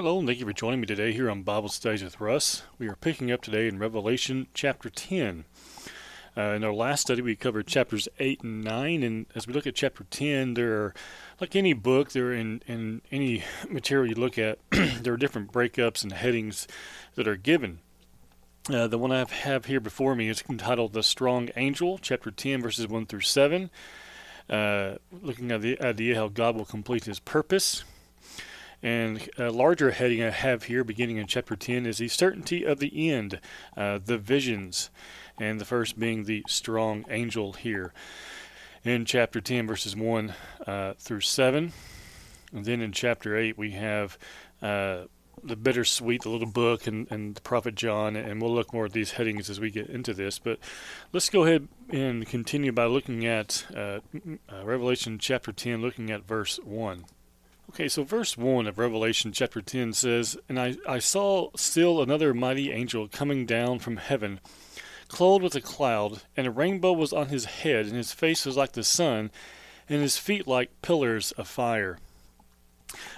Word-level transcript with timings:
Hello, 0.00 0.18
and 0.18 0.26
thank 0.26 0.40
you 0.40 0.46
for 0.46 0.54
joining 0.54 0.80
me 0.80 0.86
today 0.86 1.12
here 1.12 1.30
on 1.30 1.42
Bible 1.42 1.68
Studies 1.68 2.02
with 2.02 2.22
Russ. 2.22 2.62
We 2.78 2.88
are 2.88 2.96
picking 2.96 3.30
up 3.30 3.42
today 3.42 3.68
in 3.68 3.78
Revelation 3.78 4.46
chapter 4.54 4.88
10. 4.88 5.44
Uh, 6.34 6.40
in 6.40 6.64
our 6.64 6.72
last 6.72 7.02
study, 7.02 7.20
we 7.20 7.36
covered 7.36 7.66
chapters 7.66 8.08
8 8.18 8.40
and 8.42 8.64
9, 8.64 9.02
and 9.02 9.26
as 9.34 9.46
we 9.46 9.52
look 9.52 9.66
at 9.66 9.74
chapter 9.74 10.04
10, 10.04 10.54
there 10.54 10.72
are, 10.72 10.94
like 11.38 11.54
any 11.54 11.74
book, 11.74 12.12
there 12.12 12.32
in, 12.32 12.62
in 12.66 13.02
any 13.12 13.44
material 13.68 14.08
you 14.08 14.14
look 14.14 14.38
at, 14.38 14.58
there 14.70 15.12
are 15.12 15.18
different 15.18 15.52
breakups 15.52 16.02
and 16.02 16.14
headings 16.14 16.66
that 17.14 17.28
are 17.28 17.36
given. 17.36 17.80
Uh, 18.72 18.86
the 18.86 18.96
one 18.96 19.12
I 19.12 19.22
have 19.28 19.66
here 19.66 19.80
before 19.80 20.14
me 20.14 20.30
is 20.30 20.42
entitled 20.48 20.94
The 20.94 21.02
Strong 21.02 21.50
Angel, 21.56 21.98
chapter 21.98 22.30
10, 22.30 22.62
verses 22.62 22.88
1 22.88 23.04
through 23.04 23.20
7. 23.20 23.68
Uh, 24.48 24.94
looking 25.12 25.52
at 25.52 25.60
the 25.60 25.78
idea 25.78 26.14
how 26.14 26.28
God 26.28 26.56
will 26.56 26.64
complete 26.64 27.04
his 27.04 27.20
purpose. 27.20 27.84
And 28.82 29.28
a 29.36 29.50
larger 29.50 29.90
heading 29.90 30.22
I 30.22 30.30
have 30.30 30.64
here, 30.64 30.84
beginning 30.84 31.18
in 31.18 31.26
chapter 31.26 31.54
10, 31.54 31.84
is 31.84 31.98
the 31.98 32.08
certainty 32.08 32.64
of 32.64 32.78
the 32.78 33.10
end, 33.10 33.40
uh, 33.76 33.98
the 34.02 34.16
visions, 34.16 34.90
and 35.38 35.60
the 35.60 35.66
first 35.66 35.98
being 35.98 36.24
the 36.24 36.44
strong 36.48 37.04
angel 37.10 37.52
here. 37.52 37.92
In 38.82 39.04
chapter 39.04 39.40
10, 39.40 39.66
verses 39.66 39.94
1 39.94 40.34
uh, 40.66 40.94
through 40.98 41.20
7. 41.20 41.72
And 42.52 42.64
then 42.64 42.80
in 42.80 42.92
chapter 42.92 43.36
8, 43.36 43.58
we 43.58 43.72
have 43.72 44.16
uh, 44.62 45.02
the 45.44 45.56
bittersweet, 45.56 46.22
the 46.22 46.30
little 46.30 46.50
book, 46.50 46.86
and, 46.86 47.06
and 47.10 47.34
the 47.34 47.40
prophet 47.42 47.74
John, 47.74 48.16
and 48.16 48.40
we'll 48.40 48.54
look 48.54 48.72
more 48.72 48.86
at 48.86 48.92
these 48.92 49.12
headings 49.12 49.50
as 49.50 49.60
we 49.60 49.70
get 49.70 49.88
into 49.88 50.14
this. 50.14 50.38
But 50.38 50.58
let's 51.12 51.28
go 51.28 51.44
ahead 51.44 51.68
and 51.90 52.26
continue 52.26 52.72
by 52.72 52.86
looking 52.86 53.26
at 53.26 53.66
uh, 53.74 54.00
uh, 54.50 54.64
Revelation 54.64 55.18
chapter 55.18 55.52
10, 55.52 55.82
looking 55.82 56.10
at 56.10 56.26
verse 56.26 56.58
1. 56.64 57.04
Okay, 57.70 57.86
so 57.86 58.02
verse 58.02 58.36
1 58.36 58.66
of 58.66 58.80
Revelation 58.80 59.30
chapter 59.30 59.62
10 59.62 59.92
says, 59.92 60.36
And 60.48 60.58
I, 60.58 60.74
I 60.88 60.98
saw 60.98 61.50
still 61.54 62.02
another 62.02 62.34
mighty 62.34 62.72
angel 62.72 63.06
coming 63.06 63.46
down 63.46 63.78
from 63.78 63.98
heaven, 63.98 64.40
clothed 65.06 65.44
with 65.44 65.54
a 65.54 65.60
cloud, 65.60 66.22
and 66.36 66.48
a 66.48 66.50
rainbow 66.50 66.92
was 66.92 67.12
on 67.12 67.28
his 67.28 67.44
head, 67.44 67.86
and 67.86 67.94
his 67.94 68.12
face 68.12 68.44
was 68.44 68.56
like 68.56 68.72
the 68.72 68.82
sun, 68.82 69.30
and 69.88 70.02
his 70.02 70.18
feet 70.18 70.48
like 70.48 70.82
pillars 70.82 71.30
of 71.32 71.46
fire. 71.46 72.00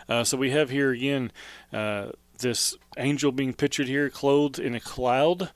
Uh, 0.07 0.23
so 0.23 0.37
we 0.37 0.51
have 0.51 0.69
here 0.69 0.91
again 0.91 1.33
uh, 1.73 2.09
this 2.41 2.77
angel 2.99 3.33
being 3.33 3.55
pictured 3.55 3.89
here, 3.89 4.11
clothed 4.11 4.59
in 4.59 4.75
a 4.75 4.81
cloud, 4.81 5.49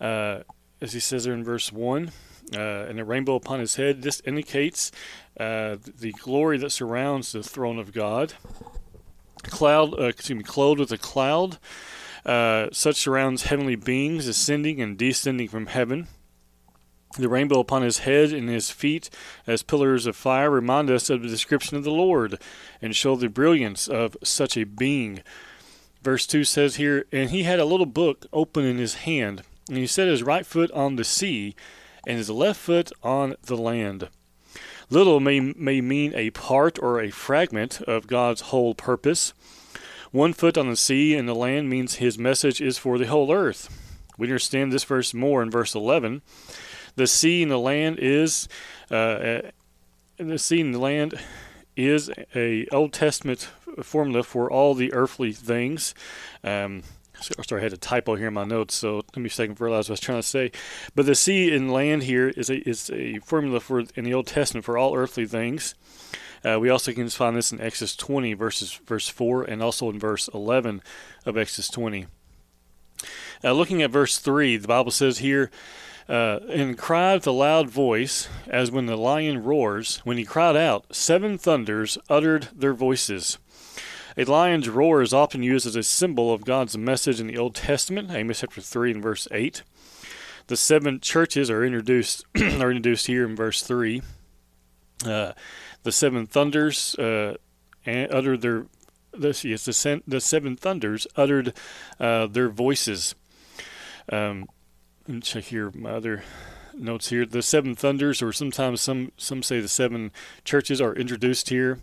uh, 0.00 0.42
as 0.80 0.92
he 0.92 1.00
says 1.00 1.24
there 1.24 1.34
in 1.34 1.42
verse 1.42 1.72
1 1.72 2.12
uh, 2.54 2.60
and 2.60 3.00
a 3.00 3.04
rainbow 3.04 3.34
upon 3.34 3.60
his 3.60 3.76
head. 3.76 4.02
This 4.02 4.20
indicates 4.24 4.92
uh, 5.38 5.76
the 5.98 6.12
glory 6.12 6.58
that 6.58 6.70
surrounds 6.70 7.32
the 7.32 7.42
throne 7.42 7.78
of 7.78 7.92
God. 7.92 8.34
Cloud, 9.42 9.98
uh, 9.98 10.04
excuse 10.04 10.36
me, 10.36 10.42
clothed 10.42 10.80
with 10.80 10.92
a 10.92 10.98
cloud. 10.98 11.58
Uh, 12.24 12.68
such 12.72 12.96
surrounds 12.96 13.44
heavenly 13.44 13.76
beings 13.76 14.26
ascending 14.26 14.80
and 14.80 14.98
descending 14.98 15.48
from 15.48 15.66
heaven. 15.66 16.08
The 17.18 17.28
rainbow 17.28 17.60
upon 17.60 17.82
his 17.82 17.98
head 17.98 18.32
and 18.32 18.48
his 18.48 18.70
feet 18.70 19.08
as 19.46 19.62
pillars 19.62 20.06
of 20.06 20.16
fire 20.16 20.50
remind 20.50 20.90
us 20.90 21.08
of 21.08 21.22
the 21.22 21.28
description 21.28 21.76
of 21.76 21.84
the 21.84 21.90
Lord 21.90 22.38
and 22.82 22.94
show 22.94 23.16
the 23.16 23.28
brilliance 23.28 23.88
of 23.88 24.16
such 24.22 24.56
a 24.56 24.64
being. 24.64 25.22
Verse 26.02 26.26
2 26.26 26.44
says 26.44 26.76
here, 26.76 27.06
And 27.12 27.30
he 27.30 27.44
had 27.44 27.58
a 27.58 27.64
little 27.64 27.86
book 27.86 28.26
open 28.32 28.64
in 28.64 28.78
his 28.78 28.94
hand, 28.94 29.42
and 29.68 29.78
he 29.78 29.86
set 29.86 30.08
his 30.08 30.22
right 30.22 30.44
foot 30.44 30.70
on 30.72 30.96
the 30.96 31.04
sea, 31.04 31.54
and 32.06 32.18
his 32.18 32.28
left 32.28 32.60
foot 32.60 32.92
on 33.02 33.34
the 33.42 33.56
land. 33.56 34.08
Little 34.88 35.20
may, 35.20 35.40
may 35.40 35.80
mean 35.80 36.14
a 36.14 36.30
part 36.30 36.78
or 36.80 37.00
a 37.00 37.10
fragment 37.10 37.80
of 37.82 38.06
God's 38.06 38.42
whole 38.42 38.74
purpose. 38.74 39.34
One 40.12 40.32
foot 40.32 40.56
on 40.56 40.68
the 40.68 40.76
sea 40.76 41.14
and 41.14 41.28
the 41.28 41.34
land 41.34 41.68
means 41.68 41.96
his 41.96 42.18
message 42.18 42.60
is 42.60 42.78
for 42.78 42.96
the 42.96 43.06
whole 43.06 43.32
earth. 43.32 43.68
We 44.16 44.28
understand 44.28 44.72
this 44.72 44.84
verse 44.84 45.12
more 45.12 45.42
in 45.42 45.50
verse 45.50 45.74
11. 45.74 46.22
The 46.94 47.06
sea 47.06 47.42
and 47.42 47.50
the 47.50 47.58
land 47.58 47.98
is 48.00 48.48
uh, 48.90 49.40
the 50.16 50.38
sea 50.38 50.60
and 50.60 50.74
the 50.74 50.78
land 50.78 51.18
is 51.76 52.10
a 52.34 52.66
Old 52.68 52.92
Testament 52.92 53.48
formula 53.82 54.22
for 54.22 54.50
all 54.50 54.74
the 54.74 54.92
earthly 54.94 55.32
things. 55.32 55.94
Um, 56.42 56.82
sorry, 57.20 57.60
I 57.60 57.64
had 57.64 57.72
a 57.72 57.78
typo 57.78 58.16
here 58.16 58.28
in 58.28 58.34
my 58.34 58.44
notes, 58.44 58.74
so 58.74 58.96
let 58.96 59.16
me 59.16 59.28
second 59.28 59.60
realize 59.60 59.88
what 59.88 59.92
I 59.92 59.94
was 59.94 60.00
trying 60.00 60.18
to 60.18 60.26
say. 60.26 60.52
But 60.94 61.06
the 61.06 61.14
sea 61.14 61.54
and 61.54 61.72
land 61.72 62.04
here 62.04 62.28
is 62.28 62.50
a 62.50 62.56
is 62.68 62.90
a 62.90 63.18
formula 63.20 63.60
for 63.60 63.84
in 63.94 64.04
the 64.04 64.14
Old 64.14 64.26
Testament 64.26 64.64
for 64.64 64.78
all 64.78 64.94
earthly 64.94 65.26
things. 65.26 65.74
Uh, 66.44 66.58
we 66.60 66.68
also 66.68 66.92
can 66.92 67.08
find 67.08 67.36
this 67.36 67.52
in 67.52 67.60
Exodus 67.60 67.96
20 67.96 68.34
verses 68.34 68.72
verse 68.86 69.08
4 69.08 69.44
and 69.44 69.62
also 69.62 69.90
in 69.90 69.98
verse 69.98 70.28
11 70.32 70.82
of 71.24 71.36
Exodus 71.36 71.68
20. 71.68 72.06
Uh, 73.42 73.52
looking 73.52 73.82
at 73.82 73.90
verse 73.90 74.18
3, 74.18 74.56
the 74.56 74.68
Bible 74.68 74.90
says 74.90 75.18
here, 75.18 75.50
uh, 76.08 76.38
and 76.48 76.78
cried 76.78 77.16
with 77.16 77.26
a 77.26 77.32
loud 77.32 77.68
voice, 77.68 78.28
as 78.46 78.70
when 78.70 78.86
the 78.86 78.96
lion 78.96 79.42
roars. 79.42 79.98
When 80.04 80.18
he 80.18 80.24
cried 80.24 80.56
out, 80.56 80.94
seven 80.94 81.36
thunders 81.36 81.98
uttered 82.08 82.48
their 82.54 82.74
voices. 82.74 83.38
A 84.18 84.24
lion's 84.24 84.68
roar 84.68 85.02
is 85.02 85.12
often 85.12 85.42
used 85.42 85.66
as 85.66 85.76
a 85.76 85.82
symbol 85.82 86.32
of 86.32 86.46
God's 86.46 86.78
message 86.78 87.20
in 87.20 87.26
the 87.26 87.36
Old 87.36 87.54
Testament, 87.54 88.10
Amos 88.10 88.40
chapter 88.40 88.62
3 88.62 88.92
and 88.92 89.02
verse 89.02 89.28
8. 89.30 89.62
The 90.46 90.56
seven 90.56 91.00
churches 91.00 91.50
are 91.50 91.62
introduced 91.62 92.24
are 92.36 92.70
introduced 92.70 93.08
here 93.08 93.26
in 93.26 93.36
verse 93.36 93.62
3. 93.62 94.00
Uh, 95.04 95.32
the 95.82 95.92
seven 95.92 96.26
thunders 96.26 96.94
uh, 96.94 97.36
uttered 97.86 98.40
their 98.40 98.66
this 99.12 99.44
yes 99.44 99.66
the, 99.66 100.02
the 100.06 100.20
seven 100.20 100.56
thunders 100.56 101.06
uttered 101.14 101.52
uh, 102.00 102.26
their 102.26 102.48
voices. 102.48 103.14
Um, 104.10 104.48
let 105.06 105.14
me 105.14 105.20
check 105.20 105.44
here 105.44 105.70
my 105.74 105.90
other 105.90 106.22
notes 106.78 107.08
here. 107.08 107.26
The 107.26 107.42
seven 107.42 107.74
thunders, 107.74 108.22
or 108.22 108.32
sometimes 108.32 108.80
some 108.80 109.12
some 109.16 109.42
say 109.42 109.60
the 109.60 109.68
seven 109.68 110.12
churches, 110.44 110.80
are 110.80 110.94
introduced 110.94 111.48
here. 111.48 111.80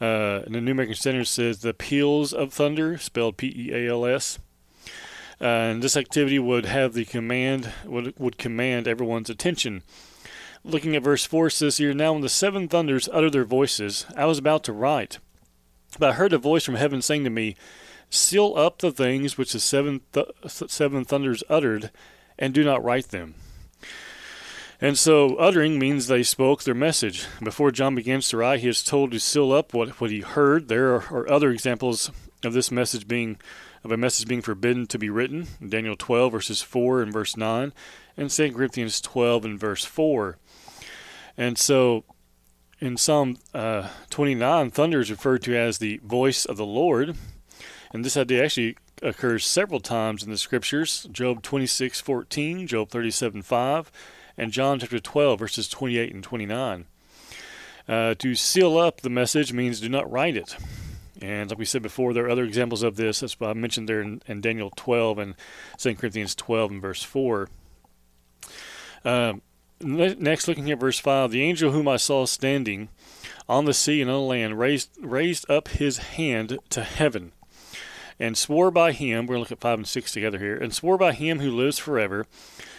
Uh, 0.00 0.42
and 0.44 0.54
the 0.54 0.60
New 0.60 0.72
American 0.72 0.96
Standard 0.96 1.28
says 1.28 1.60
the 1.60 1.72
peals 1.72 2.32
of 2.32 2.52
thunder, 2.52 2.98
spelled 2.98 3.36
P-E-A-L-S. 3.36 4.38
Uh, 5.40 5.44
and 5.44 5.82
this 5.82 5.96
activity 5.96 6.38
would 6.38 6.66
have 6.66 6.92
the 6.92 7.04
command 7.04 7.72
would 7.84 8.14
would 8.18 8.38
command 8.38 8.86
everyone's 8.86 9.30
attention. 9.30 9.82
Looking 10.64 10.94
at 10.94 11.02
verse 11.02 11.24
four 11.24 11.50
says 11.50 11.78
here, 11.78 11.92
now 11.92 12.12
when 12.12 12.22
the 12.22 12.28
seven 12.28 12.68
thunders 12.68 13.08
uttered 13.12 13.32
their 13.32 13.44
voices, 13.44 14.06
I 14.16 14.26
was 14.26 14.38
about 14.38 14.62
to 14.64 14.72
write, 14.72 15.18
but 15.98 16.10
I 16.10 16.12
heard 16.12 16.32
a 16.32 16.38
voice 16.38 16.64
from 16.64 16.76
heaven 16.76 17.02
saying 17.02 17.24
to 17.24 17.30
me, 17.30 17.56
Seal 18.10 18.54
up 18.56 18.78
the 18.78 18.92
things 18.92 19.38
which 19.38 19.52
the 19.52 19.58
seven 19.58 20.02
th- 20.12 20.28
seven 20.46 21.04
thunders 21.04 21.42
uttered, 21.48 21.90
and 22.38 22.52
do 22.52 22.62
not 22.62 22.84
write 22.84 23.08
them. 23.08 23.34
And 24.82 24.98
so, 24.98 25.36
uttering 25.36 25.78
means 25.78 26.08
they 26.08 26.24
spoke 26.24 26.64
their 26.64 26.74
message. 26.74 27.28
Before 27.40 27.70
John 27.70 27.94
begins 27.94 28.28
to 28.30 28.38
write, 28.38 28.58
he 28.58 28.68
is 28.68 28.82
told 28.82 29.12
to 29.12 29.20
seal 29.20 29.52
up 29.52 29.72
what, 29.72 30.00
what 30.00 30.10
he 30.10 30.22
heard. 30.22 30.66
There 30.66 30.96
are, 30.96 31.04
are 31.20 31.30
other 31.30 31.52
examples 31.52 32.10
of 32.42 32.52
this 32.52 32.72
message 32.72 33.06
being 33.06 33.38
of 33.84 33.92
a 33.92 33.96
message 33.96 34.26
being 34.26 34.42
forbidden 34.42 34.88
to 34.88 34.98
be 34.98 35.08
written. 35.08 35.46
Daniel 35.64 35.94
12 35.96 36.32
verses 36.32 36.62
4 36.62 37.00
and 37.00 37.12
verse 37.12 37.36
9, 37.36 37.72
and 38.16 38.28
2 38.28 38.52
Corinthians 38.52 39.00
12 39.00 39.44
and 39.44 39.60
verse 39.60 39.84
4. 39.84 40.36
And 41.36 41.56
so, 41.56 42.02
in 42.80 42.96
Psalm 42.96 43.36
uh, 43.54 43.88
29, 44.10 44.72
thunder 44.72 44.98
is 44.98 45.12
referred 45.12 45.44
to 45.44 45.56
as 45.56 45.78
the 45.78 46.00
voice 46.02 46.44
of 46.44 46.56
the 46.56 46.66
Lord, 46.66 47.16
and 47.92 48.04
this 48.04 48.16
idea 48.16 48.42
actually 48.42 48.76
occurs 49.00 49.46
several 49.46 49.78
times 49.78 50.24
in 50.24 50.30
the 50.30 50.36
scriptures. 50.36 51.06
Job 51.12 51.40
26:14, 51.44 52.66
Job 52.66 52.90
37:5 52.90 53.86
and 54.36 54.52
John 54.52 54.78
chapter 54.78 54.98
12, 54.98 55.38
verses 55.38 55.68
28 55.68 56.14
and 56.14 56.24
29. 56.24 56.86
Uh, 57.88 58.14
to 58.14 58.34
seal 58.34 58.78
up 58.78 59.00
the 59.00 59.10
message 59.10 59.52
means 59.52 59.80
do 59.80 59.88
not 59.88 60.10
write 60.10 60.36
it. 60.36 60.56
And 61.20 61.50
like 61.50 61.58
we 61.58 61.64
said 61.64 61.82
before, 61.82 62.12
there 62.12 62.26
are 62.26 62.30
other 62.30 62.44
examples 62.44 62.82
of 62.82 62.96
this. 62.96 63.20
That's 63.20 63.36
I 63.40 63.52
mentioned 63.52 63.88
there 63.88 64.00
in, 64.00 64.22
in 64.26 64.40
Daniel 64.40 64.72
12 64.74 65.18
and 65.18 65.34
2 65.78 65.94
Corinthians 65.96 66.34
12 66.34 66.70
and 66.72 66.82
verse 66.82 67.02
4. 67.02 67.48
Um, 69.04 69.42
next, 69.80 70.48
looking 70.48 70.70
at 70.70 70.80
verse 70.80 70.98
5, 70.98 71.30
the 71.30 71.42
angel 71.42 71.72
whom 71.72 71.88
I 71.88 71.96
saw 71.96 72.26
standing 72.26 72.88
on 73.48 73.64
the 73.64 73.74
sea 73.74 74.00
and 74.00 74.10
on 74.10 74.16
the 74.16 74.22
land 74.22 74.58
raised, 74.58 74.90
raised 75.00 75.48
up 75.50 75.68
his 75.68 75.98
hand 75.98 76.58
to 76.70 76.82
heaven 76.82 77.32
and 78.22 78.36
swore 78.38 78.70
by 78.70 78.92
him, 78.92 79.26
we're 79.26 79.34
going 79.34 79.44
to 79.44 79.50
look 79.50 79.52
at 79.52 79.60
5 79.60 79.78
and 79.80 79.88
6 79.88 80.12
together 80.12 80.38
here, 80.38 80.56
and 80.56 80.72
swore 80.72 80.96
by 80.96 81.12
him 81.12 81.40
who 81.40 81.50
lives 81.50 81.78
forever 81.78 82.26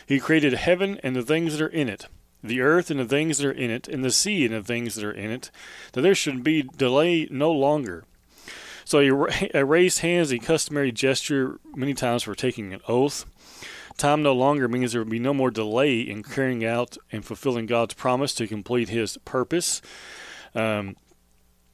he 0.06 0.20
created 0.20 0.54
heaven 0.54 1.00
and 1.04 1.16
the 1.16 1.24
things 1.24 1.58
that 1.58 1.64
are 1.64 1.68
in 1.68 1.90
it, 1.90 2.08
the 2.44 2.62
earth 2.62 2.92
and 2.92 3.00
the 3.00 3.06
things 3.06 3.38
that 3.38 3.48
are 3.48 3.52
in 3.52 3.72
it, 3.72 3.88
and 3.88 4.04
the 4.04 4.12
sea 4.12 4.46
and 4.46 4.54
the 4.54 4.64
things 4.64 4.96
that 4.96 5.06
are 5.06 5.12
in 5.12 5.32
it, 5.32 5.52
that 5.94 6.02
there 6.02 6.16
should 6.16 6.44
be 6.44 6.64
delay 6.64 7.28
no 7.32 7.52
longer. 7.52 8.04
So 8.86 9.00
a 9.00 9.66
raised 9.66 10.00
hands, 10.00 10.32
a 10.32 10.40
customary 10.40 10.92
gesture 10.92 11.60
many 11.76 11.94
times 11.94 12.24
for 12.24 12.36
taking 12.36 12.74
an 12.74 12.82
oath. 12.88 13.26
Time 13.98 14.24
no 14.24 14.34
longer 14.34 14.68
means 14.68 14.92
there 14.92 15.04
will 15.04 15.10
be 15.10 15.20
no 15.20 15.34
more 15.34 15.52
delay 15.52 16.00
in 16.00 16.24
carrying 16.24 16.66
out 16.66 16.98
and 17.12 17.24
fulfilling 17.24 17.68
God's 17.68 17.94
promise 17.94 18.34
to 18.36 18.48
complete 18.48 18.90
His 18.90 19.18
purpose. 19.18 19.82
Um, 20.56 20.96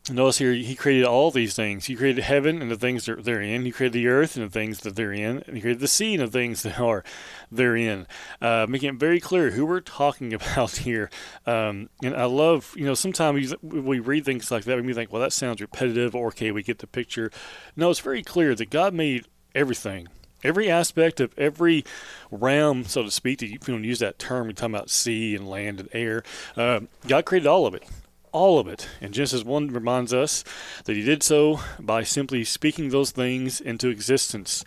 Notice 0.09 0.39
here, 0.39 0.53
he 0.53 0.75
created 0.75 1.05
all 1.05 1.31
these 1.31 1.53
things. 1.53 1.85
He 1.85 1.95
created 1.95 2.23
heaven 2.23 2.61
and 2.61 2.71
the 2.71 2.75
things 2.75 3.05
that 3.05 3.23
they're 3.23 3.35
therein. 3.35 3.65
He 3.65 3.71
created 3.71 3.93
the 3.93 4.07
earth 4.07 4.35
and 4.35 4.45
the 4.45 4.49
things 4.49 4.81
that 4.81 4.95
they're 4.95 5.13
in. 5.13 5.43
And 5.45 5.55
he 5.55 5.61
created 5.61 5.81
the 5.81 5.87
sea 5.87 6.15
and 6.15 6.23
the 6.23 6.27
things 6.27 6.63
that 6.63 6.79
are 6.79 7.03
therein. 7.51 8.07
Uh, 8.41 8.65
making 8.67 8.89
it 8.89 8.99
very 8.99 9.19
clear 9.19 9.51
who 9.51 9.65
we're 9.65 9.81
talking 9.81 10.33
about 10.33 10.71
here. 10.77 11.09
Um, 11.45 11.89
and 12.01 12.15
I 12.15 12.25
love, 12.25 12.73
you 12.75 12.85
know, 12.85 12.93
sometimes 12.93 13.53
we 13.61 13.99
read 13.99 14.25
things 14.25 14.51
like 14.51 14.63
that 14.65 14.77
and 14.77 14.87
we 14.87 14.93
think, 14.93 15.11
well, 15.11 15.21
that 15.21 15.33
sounds 15.33 15.61
repetitive, 15.61 16.15
or 16.15 16.27
okay, 16.27 16.51
we 16.51 16.63
get 16.63 16.79
the 16.79 16.87
picture. 16.87 17.31
No, 17.75 17.89
it's 17.89 17.99
very 17.99 18.23
clear 18.23 18.55
that 18.55 18.69
God 18.69 18.93
made 18.93 19.27
everything. 19.53 20.07
Every 20.41 20.71
aspect 20.71 21.19
of 21.19 21.37
every 21.37 21.83
realm, 22.31 22.85
so 22.85 23.03
to 23.03 23.11
speak, 23.11 23.39
that 23.39 23.47
you 23.47 23.59
can 23.59 23.83
use 23.83 23.99
that 23.99 24.19
term, 24.19 24.47
we 24.47 24.51
are 24.51 24.53
talking 24.53 24.73
about 24.73 24.89
sea 24.89 25.35
and 25.35 25.49
land 25.49 25.81
and 25.81 25.89
air. 25.91 26.23
Uh, 26.55 26.81
God 27.07 27.25
created 27.25 27.47
all 27.47 27.65
of 27.65 27.73
it 27.73 27.83
all 28.31 28.59
of 28.59 28.67
it. 28.67 28.87
And 29.01 29.13
Genesis 29.13 29.43
1 29.43 29.67
reminds 29.69 30.13
us 30.13 30.43
that 30.85 30.95
he 30.95 31.03
did 31.03 31.23
so 31.23 31.59
by 31.79 32.03
simply 32.03 32.43
speaking 32.43 32.89
those 32.89 33.11
things 33.11 33.61
into 33.61 33.89
existence. 33.89 34.63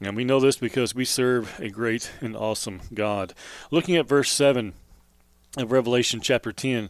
And 0.00 0.16
we 0.16 0.24
know 0.24 0.40
this 0.40 0.56
because 0.56 0.94
we 0.94 1.04
serve 1.04 1.60
a 1.60 1.68
great 1.68 2.10
and 2.20 2.36
awesome 2.36 2.80
God. 2.92 3.34
Looking 3.70 3.96
at 3.96 4.08
verse 4.08 4.30
7 4.32 4.74
of 5.56 5.70
Revelation 5.70 6.20
chapter 6.20 6.52
10, 6.52 6.88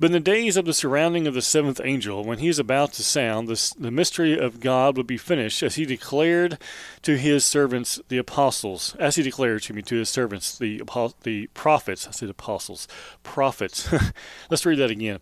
but 0.00 0.06
in 0.06 0.12
the 0.12 0.20
days 0.20 0.56
of 0.56 0.64
the 0.64 0.72
surrounding 0.72 1.26
of 1.26 1.34
the 1.34 1.42
seventh 1.42 1.80
angel, 1.82 2.22
when 2.22 2.38
he 2.38 2.46
is 2.46 2.60
about 2.60 2.92
to 2.92 3.02
sound, 3.02 3.48
the, 3.48 3.74
the 3.76 3.90
mystery 3.90 4.38
of 4.38 4.60
God 4.60 4.96
would 4.96 5.08
be 5.08 5.16
finished, 5.16 5.60
as 5.64 5.74
he 5.74 5.84
declared 5.84 6.58
to 7.02 7.16
his 7.16 7.44
servants 7.44 8.00
the 8.08 8.18
apostles, 8.18 8.94
as 9.00 9.16
he 9.16 9.24
declared 9.24 9.62
to 9.62 9.72
me 9.72 9.82
to 9.82 9.96
his 9.96 10.08
servants 10.08 10.56
the 10.56 10.82
the 11.24 11.48
prophets. 11.48 12.06
I 12.06 12.12
said 12.12 12.30
apostles, 12.30 12.86
prophets. 13.24 13.92
Let's 14.50 14.64
read 14.64 14.78
that 14.78 14.90
again. 14.90 15.18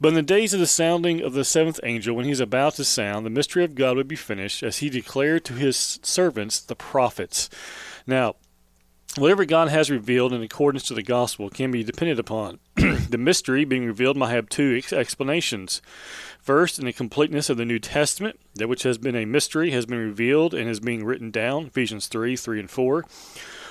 But 0.00 0.08
in 0.08 0.14
the 0.14 0.22
days 0.22 0.54
of 0.54 0.60
the 0.60 0.66
sounding 0.66 1.20
of 1.20 1.34
the 1.34 1.44
seventh 1.44 1.80
angel, 1.82 2.16
when 2.16 2.24
he 2.24 2.30
is 2.30 2.40
about 2.40 2.76
to 2.76 2.84
sound, 2.84 3.26
the 3.26 3.30
mystery 3.30 3.64
of 3.64 3.74
God 3.74 3.96
would 3.98 4.08
be 4.08 4.16
finished, 4.16 4.62
as 4.62 4.78
he 4.78 4.88
declared 4.88 5.44
to 5.44 5.52
his 5.52 6.00
servants 6.02 6.60
the 6.60 6.76
prophets. 6.76 7.50
Now, 8.06 8.36
Whatever 9.16 9.44
God 9.44 9.68
has 9.68 9.92
revealed 9.92 10.32
in 10.32 10.42
accordance 10.42 10.82
to 10.88 10.94
the 10.94 11.02
gospel 11.02 11.48
can 11.48 11.70
be 11.70 11.84
depended 11.84 12.18
upon. 12.18 12.58
the 12.74 13.16
mystery 13.16 13.64
being 13.64 13.86
revealed 13.86 14.16
might 14.16 14.32
have 14.32 14.48
two 14.48 14.74
ex- 14.76 14.92
explanations. 14.92 15.80
First, 16.40 16.80
in 16.80 16.86
the 16.86 16.92
completeness 16.92 17.48
of 17.48 17.56
the 17.56 17.64
New 17.64 17.78
Testament, 17.78 18.40
that 18.56 18.68
which 18.68 18.82
has 18.82 18.98
been 18.98 19.14
a 19.14 19.24
mystery 19.24 19.70
has 19.70 19.86
been 19.86 20.00
revealed 20.00 20.52
and 20.52 20.68
is 20.68 20.80
being 20.80 21.04
written 21.04 21.30
down, 21.30 21.66
Ephesians 21.66 22.08
3 22.08 22.34
3 22.34 22.58
and 22.58 22.70
4. 22.70 23.04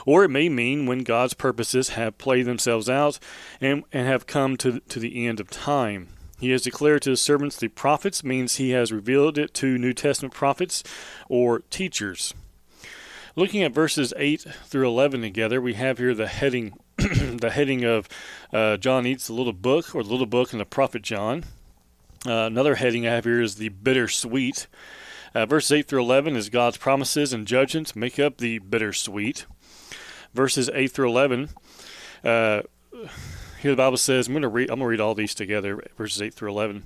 Or 0.05 0.23
it 0.23 0.29
may 0.29 0.47
mean 0.47 0.85
when 0.85 0.99
God's 0.99 1.33
purposes 1.33 1.89
have 1.89 2.17
played 2.17 2.45
themselves 2.45 2.89
out 2.89 3.19
and, 3.59 3.83
and 3.91 4.07
have 4.07 4.25
come 4.25 4.55
to, 4.57 4.79
to 4.79 4.99
the 4.99 5.27
end 5.27 5.41
of 5.41 5.49
time. 5.49 6.07
He 6.39 6.51
has 6.51 6.61
declared 6.61 7.01
to 7.01 7.09
his 7.09 7.21
servants 7.21 7.57
the 7.57 7.67
prophets, 7.67 8.23
means 8.23 8.55
he 8.55 8.69
has 8.69 8.93
revealed 8.93 9.37
it 9.37 9.53
to 9.55 9.77
New 9.77 9.93
Testament 9.93 10.33
prophets 10.33 10.83
or 11.27 11.63
teachers. 11.69 12.33
Looking 13.35 13.63
at 13.63 13.71
verses 13.71 14.13
8 14.15 14.41
through 14.65 14.87
11 14.87 15.21
together, 15.21 15.59
we 15.59 15.73
have 15.73 15.97
here 15.97 16.13
the 16.13 16.27
heading 16.27 16.77
the 16.97 17.49
heading 17.51 17.83
of 17.83 18.07
uh, 18.53 18.77
John 18.77 19.07
eats 19.07 19.25
the 19.25 19.33
little 19.33 19.53
book 19.53 19.95
or 19.95 20.03
the 20.03 20.11
little 20.11 20.27
book 20.27 20.53
in 20.53 20.59
the 20.59 20.65
prophet 20.65 21.01
John. 21.01 21.43
Uh, 22.27 22.45
another 22.45 22.75
heading 22.75 23.07
I 23.07 23.15
have 23.15 23.23
here 23.23 23.41
is 23.41 23.55
the 23.55 23.69
bittersweet. 23.69 24.67
Uh, 25.33 25.47
verses 25.47 25.71
8 25.71 25.87
through 25.87 26.01
11 26.01 26.35
is 26.35 26.49
God's 26.49 26.77
promises 26.77 27.33
and 27.33 27.47
judgments 27.47 27.95
make 27.95 28.19
up 28.19 28.37
the 28.37 28.59
bittersweet. 28.59 29.47
Verses 30.35 30.69
8 30.71 30.91
through 30.91 31.09
11, 31.09 31.49
uh, 32.23 32.61
here 33.61 33.71
the 33.71 33.75
Bible 33.75 33.97
says, 33.97 34.27
I'm 34.27 34.33
going 34.33 34.43
to 34.43 34.47
read. 34.47 34.69
I'm 34.69 34.79
going 34.79 34.81
to 34.81 34.85
read 34.85 35.01
all 35.01 35.15
these 35.15 35.33
together. 35.33 35.83
Verses 35.97 36.21
8 36.21 36.35
through 36.35 36.51
11. 36.51 36.83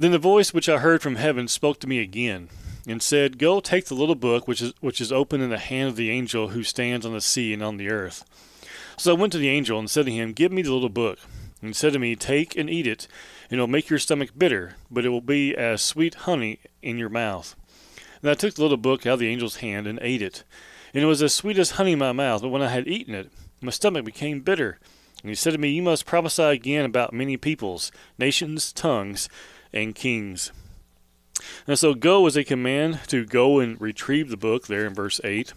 Then 0.00 0.10
the 0.10 0.18
voice 0.18 0.52
which 0.52 0.68
I 0.68 0.78
heard 0.78 1.00
from 1.00 1.14
heaven 1.14 1.46
spoke 1.46 1.78
to 1.78 1.86
me 1.86 2.00
again 2.00 2.48
and 2.86 3.02
said, 3.02 3.38
Go 3.38 3.60
take 3.60 3.86
the 3.86 3.94
little 3.94 4.14
book 4.14 4.46
which 4.46 4.60
is 4.60 4.72
which 4.80 5.00
is 5.00 5.12
open 5.12 5.40
in 5.40 5.50
the 5.50 5.58
hand 5.58 5.88
of 5.88 5.96
the 5.96 6.10
angel 6.10 6.48
who 6.48 6.62
stands 6.62 7.06
on 7.06 7.12
the 7.12 7.20
sea 7.20 7.52
and 7.52 7.62
on 7.62 7.76
the 7.76 7.90
earth. 7.90 8.24
So 8.96 9.14
I 9.14 9.18
went 9.18 9.32
to 9.32 9.38
the 9.38 9.48
angel 9.48 9.78
and 9.78 9.90
said 9.90 10.06
to 10.06 10.12
him, 10.12 10.32
Give 10.32 10.52
me 10.52 10.62
the 10.62 10.72
little 10.72 10.88
book. 10.88 11.18
And 11.60 11.74
said 11.74 11.94
to 11.94 11.98
me, 11.98 12.14
Take 12.14 12.56
and 12.56 12.68
eat 12.68 12.86
it, 12.86 13.08
and 13.50 13.58
it 13.58 13.62
will 13.62 13.68
make 13.68 13.88
your 13.88 13.98
stomach 13.98 14.30
bitter, 14.36 14.76
but 14.90 15.06
it 15.06 15.08
will 15.08 15.22
be 15.22 15.56
as 15.56 15.80
sweet 15.80 16.14
honey 16.14 16.60
in 16.82 16.98
your 16.98 17.08
mouth. 17.08 17.56
And 18.20 18.30
I 18.30 18.34
took 18.34 18.54
the 18.54 18.62
little 18.62 18.76
book 18.76 19.06
out 19.06 19.14
of 19.14 19.18
the 19.18 19.30
angel's 19.30 19.56
hand 19.56 19.86
and 19.86 19.98
ate 20.02 20.22
it. 20.22 20.44
And 20.92 21.02
it 21.02 21.06
was 21.06 21.22
as 21.22 21.34
sweet 21.34 21.58
as 21.58 21.72
honey 21.72 21.92
in 21.92 21.98
my 21.98 22.12
mouth, 22.12 22.42
but 22.42 22.50
when 22.50 22.62
I 22.62 22.68
had 22.68 22.86
eaten 22.86 23.14
it, 23.14 23.30
my 23.60 23.70
stomach 23.70 24.04
became 24.04 24.40
bitter. 24.40 24.78
And 25.22 25.30
he 25.30 25.34
said 25.34 25.52
to 25.54 25.58
me, 25.58 25.70
You 25.70 25.82
must 25.82 26.04
prophesy 26.04 26.42
again 26.42 26.84
about 26.84 27.14
many 27.14 27.38
peoples, 27.38 27.90
nations, 28.18 28.72
tongues, 28.72 29.28
and 29.72 29.94
kings. 29.94 30.52
And 31.66 31.78
so 31.78 31.94
go 31.94 32.26
is 32.26 32.36
a 32.36 32.44
command 32.44 33.00
to 33.08 33.24
go 33.24 33.58
and 33.58 33.80
retrieve 33.80 34.30
the 34.30 34.36
book 34.36 34.66
there 34.66 34.86
in 34.86 34.94
verse 34.94 35.20
8. 35.24 35.52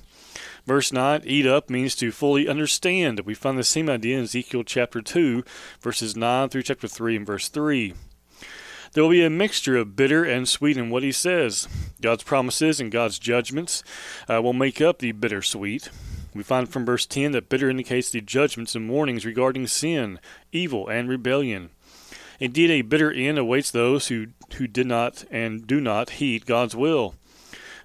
Verse 0.65 0.91
9, 0.91 1.21
eat 1.24 1.47
up 1.47 1.69
means 1.69 1.95
to 1.95 2.12
fully 2.12 2.47
understand. 2.47 3.21
We 3.21 3.33
find 3.33 3.57
the 3.57 3.63
same 3.63 3.89
idea 3.89 4.18
in 4.18 4.24
Ezekiel 4.24 4.63
chapter 4.63 5.01
2, 5.01 5.44
verses 5.79 6.18
9 6.18 6.50
through 6.50 6.63
chapter 6.63 6.88
3 6.88 7.15
and 7.15 7.25
verse 7.25 7.47
3. 7.47 7.94
There 8.94 9.03
will 9.03 9.12
be 9.12 9.24
a 9.24 9.29
mixture 9.29 9.77
of 9.77 9.95
bitter 9.95 10.24
and 10.24 10.47
sweet 10.47 10.75
in 10.75 10.89
what 10.89 11.03
he 11.03 11.12
says. 11.12 11.68
God's 12.01 12.23
promises 12.23 12.80
and 12.80 12.91
God's 12.91 13.19
judgments 13.19 13.83
uh, 14.30 14.41
will 14.41 14.53
make 14.53 14.81
up 14.81 15.00
the 15.00 15.12
bittersweet. 15.12 15.89
We 16.33 16.44
find 16.44 16.69
from 16.69 16.85
verse 16.85 17.06
10 17.06 17.31
that 17.31 17.50
bitter 17.50 17.69
indicates 17.69 18.09
the 18.09 18.21
judgments 18.21 18.75
and 18.75 18.89
warnings 18.89 19.25
regarding 19.25 19.68
sin, 19.68 20.19
evil, 20.51 20.88
and 20.88 21.09
rebellion. 21.09 21.69
Indeed, 22.39 22.69
a 22.69 22.81
bitter 22.81 23.12
end 23.12 23.38
awaits 23.38 23.72
those 23.72 24.07
who, 24.07 24.28
who 24.56 24.68
did 24.68 24.88
not 24.88 25.25
and 25.31 25.66
do 25.66 25.81
not 25.81 26.12
heed 26.12 26.45
God's 26.45 26.75
will. 26.75 27.16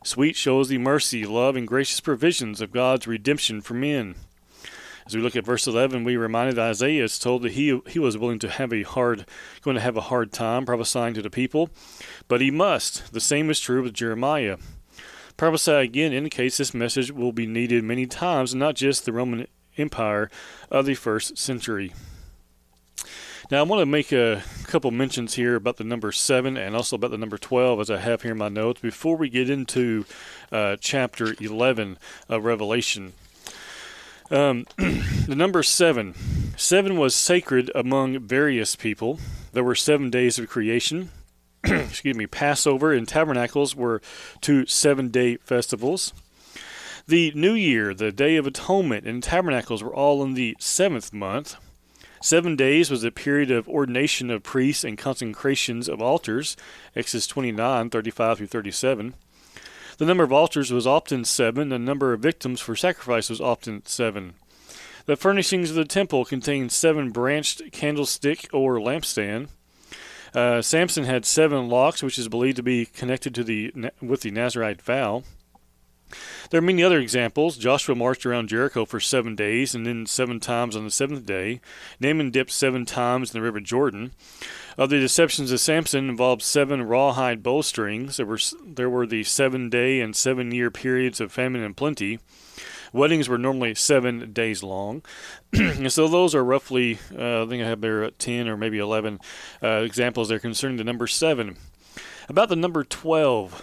Sweet 0.05 0.37
shows 0.37 0.69
the 0.69 0.79
mercy, 0.79 1.25
love, 1.25 1.57
and 1.57 1.67
gracious 1.67 2.01
provisions 2.01 2.61
of 2.61 2.73
God's 2.73 3.07
redemption 3.07 3.61
for 3.61 3.75
men. 3.75 4.17
As 5.07 5.17
we 5.17 5.23
look 5.23 5.37
at 5.37 5.45
verse 5.45 5.67
11, 5.67 6.05
we 6.05 6.17
reminded 6.17 6.59
Isaiah 6.59 7.05
is 7.05 7.19
told 7.19 7.43
that 7.43 7.53
he 7.53 7.81
he 7.89 7.99
was 7.99 8.17
willing 8.17 8.39
to 8.41 8.49
have 8.49 8.73
a 8.73 8.83
hard, 8.83 9.27
going 9.63 9.75
to 9.75 9.81
have 9.81 9.97
a 9.97 10.03
hard 10.03 10.33
time 10.33 10.65
prophesying 10.65 11.15
to 11.15 11.23
the 11.23 11.31
people, 11.31 11.71
but 12.29 12.41
he 12.41 12.51
must. 12.51 13.13
The 13.13 13.21
same 13.21 13.51
is 13.51 13.59
true 13.59 13.83
with 13.83 13.95
Jeremiah. 13.95 14.59
Prophesy 15.37 15.73
again 15.73 16.13
indicates 16.13 16.57
this 16.57 16.75
message 16.75 17.11
will 17.11 17.33
be 17.33 17.47
needed 17.47 17.83
many 17.83 18.07
times, 18.07 18.55
not 18.55 18.77
just 18.77 19.05
the 19.05 19.13
Roman 19.13 19.47
Empire 19.77 20.31
of 20.71 20.87
the 20.87 20.95
first 20.95 21.37
century. 21.37 21.93
Now, 23.51 23.59
I 23.59 23.63
want 23.63 23.81
to 23.81 23.87
make 23.87 24.13
a 24.13 24.43
couple 24.65 24.91
mentions 24.91 25.35
here 25.35 25.57
about 25.57 25.77
the 25.77 25.85
number 25.85 26.13
7 26.13 26.57
and 26.57 26.77
also 26.77 26.97
about 26.97 27.11
the 27.11 27.19
number 27.19 27.37
12 27.37 27.81
as 27.81 27.91
I 27.91 27.99
have 27.99 28.23
here 28.23 28.33
in 28.33 28.39
my 28.39 28.49
notes 28.49 28.81
before 28.81 29.17
we 29.17 29.29
get 29.29 29.51
into 29.51 30.07
uh, 30.53 30.77
chapter 30.81 31.35
11 31.41 31.99
of 32.29 32.45
Revelation. 32.45 33.15
Um, 34.31 34.67
the 34.77 35.35
number 35.37 35.63
7. 35.63 36.15
7 36.57 36.97
was 36.97 37.15
sacred 37.15 37.71
among 37.75 38.21
various 38.21 38.77
people. 38.77 39.19
There 39.53 39.65
were 39.65 39.75
seven 39.75 40.09
days 40.09 40.39
of 40.39 40.49
creation. 40.49 41.11
Excuse 41.65 42.17
me, 42.17 42.27
Passover 42.27 42.93
and 42.93 43.07
tabernacles 43.07 43.75
were 43.75 44.01
two 44.41 44.67
seven 44.67 45.09
day 45.09 45.37
festivals. 45.37 46.13
The 47.07 47.33
New 47.35 47.55
Year, 47.55 47.93
the 47.93 48.13
Day 48.13 48.37
of 48.37 48.47
Atonement, 48.47 49.07
and 49.07 49.23
tabernacles 49.23 49.83
were 49.83 49.95
all 49.95 50.23
in 50.23 50.35
the 50.35 50.57
seventh 50.59 51.13
month. 51.13 51.57
Seven 52.23 52.55
days 52.55 52.89
was 52.89 53.03
a 53.03 53.11
period 53.11 53.51
of 53.51 53.69
ordination 53.69 54.31
of 54.31 54.45
priests 54.45 54.85
and 54.85 54.97
consecrations 54.97 55.89
of 55.89 56.01
altars, 56.01 56.57
Exodus 56.95 57.27
29, 57.27 57.91
35 57.91 58.39
through 58.39 58.47
37. 58.47 59.15
The 59.99 60.07
number 60.07 60.23
of 60.23 60.33
altars 60.33 60.73
was 60.73 60.87
often 60.87 61.25
seven, 61.25 61.71
the 61.71 61.81
number 61.81 62.13
of 62.13 62.21
victims 62.21 62.61
for 62.61 62.77
sacrifice 62.77 63.29
was 63.29 63.41
often 63.41 63.85
seven. 63.87 64.35
The 65.07 65.17
furnishings 65.17 65.71
of 65.71 65.77
the 65.77 65.85
temple 65.85 66.25
contained 66.25 66.71
seven 66.71 67.11
branched 67.11 67.73
candlestick 67.73 68.49
or 68.53 68.79
lampstand. 68.79 69.49
Uh, 70.33 70.63
Samson 70.63 71.05
had 71.05 71.27
seven 71.27 71.69
locks, 71.69 72.05
which 72.05 72.21
is 72.21 72.29
believed 72.29 72.57
to 72.57 72.63
be 72.63 72.87
connected 72.87 73.35
to 73.35 73.43
the 73.43 73.73
with 74.01 74.21
the 74.21 74.31
Nazarite 74.31 74.81
vow. 74.81 75.25
There 76.51 76.59
are 76.59 76.63
many 76.63 76.83
other 76.83 76.99
examples. 76.99 77.57
Joshua 77.57 77.95
marched 77.95 78.27
around 78.27 78.49
Jericho 78.49 78.85
for 78.85 79.01
seven 79.01 79.35
days 79.35 79.75
and 79.75 79.87
then 79.87 80.07
seven 80.07 80.41
times 80.41 80.77
on 80.77 80.85
the 80.85 80.91
seventh 80.91 81.27
day. 81.27 81.61
Naaman 82.01 82.31
dipped 82.31 82.51
seven 82.51 82.85
times 82.85 83.35
in 83.35 83.39
the 83.39 83.45
river 83.45 83.61
Jordan. 83.61 84.13
Of 84.79 84.89
the 84.91 84.99
deceptions 84.99 85.53
of 85.53 85.61
Samson 85.61 86.09
involved 86.09 86.43
seven 86.43 86.83
rawhide 86.83 87.43
bowstrings. 87.43 88.17
There 88.17 88.27
were 88.27 88.39
there 88.67 88.89
were 88.89 89.07
the 89.07 89.23
seven 89.25 89.69
day 89.69 90.01
and 90.01 90.17
seven 90.17 90.51
year 90.51 90.71
periods 90.71 91.21
of 91.21 91.31
famine 91.31 91.63
and 91.63 91.77
plenty. 91.77 92.21
Weddings 92.93 93.29
were 93.29 93.39
normally 93.39 93.75
seven 93.75 94.33
days 94.33 94.63
long, 94.63 95.03
and 95.53 95.91
so 95.91 96.09
those 96.09 96.35
are 96.35 96.45
roughly 96.45 96.99
uh, 97.17 97.45
I 97.45 97.47
think 97.47 97.63
I 97.63 97.67
have 97.67 97.81
there 97.81 98.11
ten 98.13 98.49
or 98.49 98.57
maybe 98.57 98.79
eleven 98.79 99.19
uh, 99.63 99.83
examples 99.83 100.29
there 100.29 100.39
concerning 100.39 100.77
the 100.77 100.85
number 100.85 101.07
seven. 101.07 101.57
About 102.29 102.49
the 102.49 102.57
number 102.57 102.85
twelve, 102.85 103.63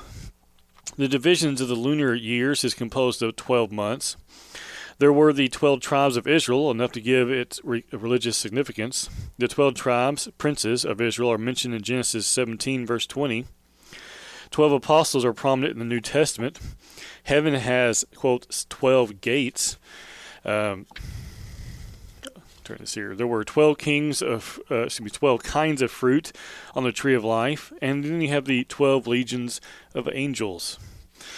the 0.99 1.07
divisions 1.07 1.61
of 1.61 1.69
the 1.69 1.75
lunar 1.75 2.13
years 2.13 2.65
is 2.65 2.73
composed 2.73 3.23
of 3.23 3.37
12 3.37 3.71
months. 3.71 4.17
There 4.97 5.13
were 5.13 5.31
the 5.31 5.47
12 5.47 5.79
tribes 5.79 6.17
of 6.17 6.27
Israel, 6.27 6.69
enough 6.69 6.91
to 6.91 6.99
give 6.99 7.31
it 7.31 7.57
re- 7.63 7.85
religious 7.93 8.35
significance. 8.35 9.09
The 9.37 9.47
12 9.47 9.75
tribes, 9.75 10.27
princes 10.37 10.83
of 10.83 10.99
Israel, 10.99 11.31
are 11.31 11.37
mentioned 11.37 11.73
in 11.73 11.83
Genesis 11.83 12.27
17, 12.27 12.85
verse 12.85 13.07
20. 13.07 13.45
12 14.51 14.71
apostles 14.73 15.23
are 15.23 15.31
prominent 15.31 15.71
in 15.71 15.79
the 15.79 15.85
New 15.85 16.01
Testament. 16.01 16.59
Heaven 17.23 17.53
has, 17.53 18.03
quote, 18.13 18.65
12 18.67 19.21
gates. 19.21 19.77
Um, 20.43 20.85
turn 22.65 22.79
this 22.81 22.95
here. 22.95 23.15
There 23.15 23.25
were 23.25 23.45
12 23.45 23.77
kings 23.77 24.21
of, 24.21 24.59
uh, 24.69 24.83
excuse 24.83 25.05
me, 25.05 25.11
12 25.11 25.43
kinds 25.43 25.81
of 25.81 25.91
fruit 25.91 26.33
on 26.75 26.83
the 26.83 26.91
tree 26.91 27.15
of 27.15 27.23
life. 27.23 27.71
And 27.81 28.03
then 28.03 28.19
you 28.19 28.27
have 28.27 28.43
the 28.43 28.65
12 28.65 29.07
legions 29.07 29.61
of 29.95 30.09
angels. 30.11 30.77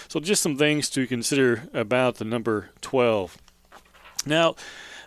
So, 0.08 0.20
just 0.20 0.42
some 0.42 0.58
things 0.58 0.90
to 0.92 1.08
consider 1.08 1.70
about 1.74 2.16
the 2.16 2.26
number 2.26 2.70
12. 2.82 3.38
Now, 4.26 4.56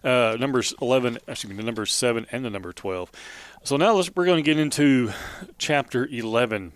uh, 0.04 0.36
numbers 0.38 0.74
11, 0.82 1.18
excuse 1.26 1.50
me, 1.50 1.56
the 1.56 1.62
number 1.62 1.86
7 1.86 2.26
and 2.30 2.44
the 2.44 2.50
number 2.50 2.72
12. 2.72 3.10
So 3.62 3.78
now 3.78 3.96
we're 4.14 4.26
going 4.26 4.44
to 4.44 4.48
get 4.48 4.58
into 4.58 5.12
chapter 5.56 6.06
11. 6.06 6.72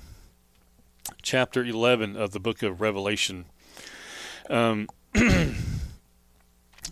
Chapter 1.21 1.62
11 1.62 2.17
of 2.17 2.31
the 2.33 2.40
book 2.40 2.62
of 2.62 2.81
Revelation. 2.81 3.45
Um, 4.49 4.88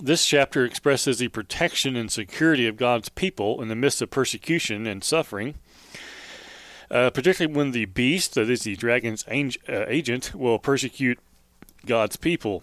this 0.00 0.26
chapter 0.26 0.66
expresses 0.66 1.18
the 1.18 1.28
protection 1.28 1.96
and 1.96 2.12
security 2.12 2.66
of 2.66 2.76
God's 2.76 3.08
people 3.08 3.62
in 3.62 3.68
the 3.68 3.74
midst 3.74 4.02
of 4.02 4.10
persecution 4.10 4.86
and 4.86 5.02
suffering. 5.02 5.54
Uh, 6.90 7.10
particularly 7.10 7.54
when 7.54 7.72
the 7.72 7.84
beast, 7.86 8.34
that 8.34 8.48
is 8.48 8.62
the 8.62 8.76
dragon's 8.76 9.24
uh, 9.28 9.84
agent, 9.88 10.34
will 10.34 10.58
persecute 10.58 11.18
God's 11.84 12.16
people. 12.16 12.62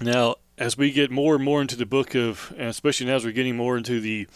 Now, 0.00 0.36
as 0.58 0.76
we 0.76 0.90
get 0.90 1.10
more 1.10 1.36
and 1.36 1.44
more 1.44 1.60
into 1.60 1.76
the 1.76 1.86
book 1.86 2.14
of, 2.14 2.52
especially 2.58 3.06
now 3.06 3.16
as 3.16 3.24
we're 3.24 3.32
getting 3.32 3.56
more 3.56 3.76
into 3.76 4.00
the 4.00 4.26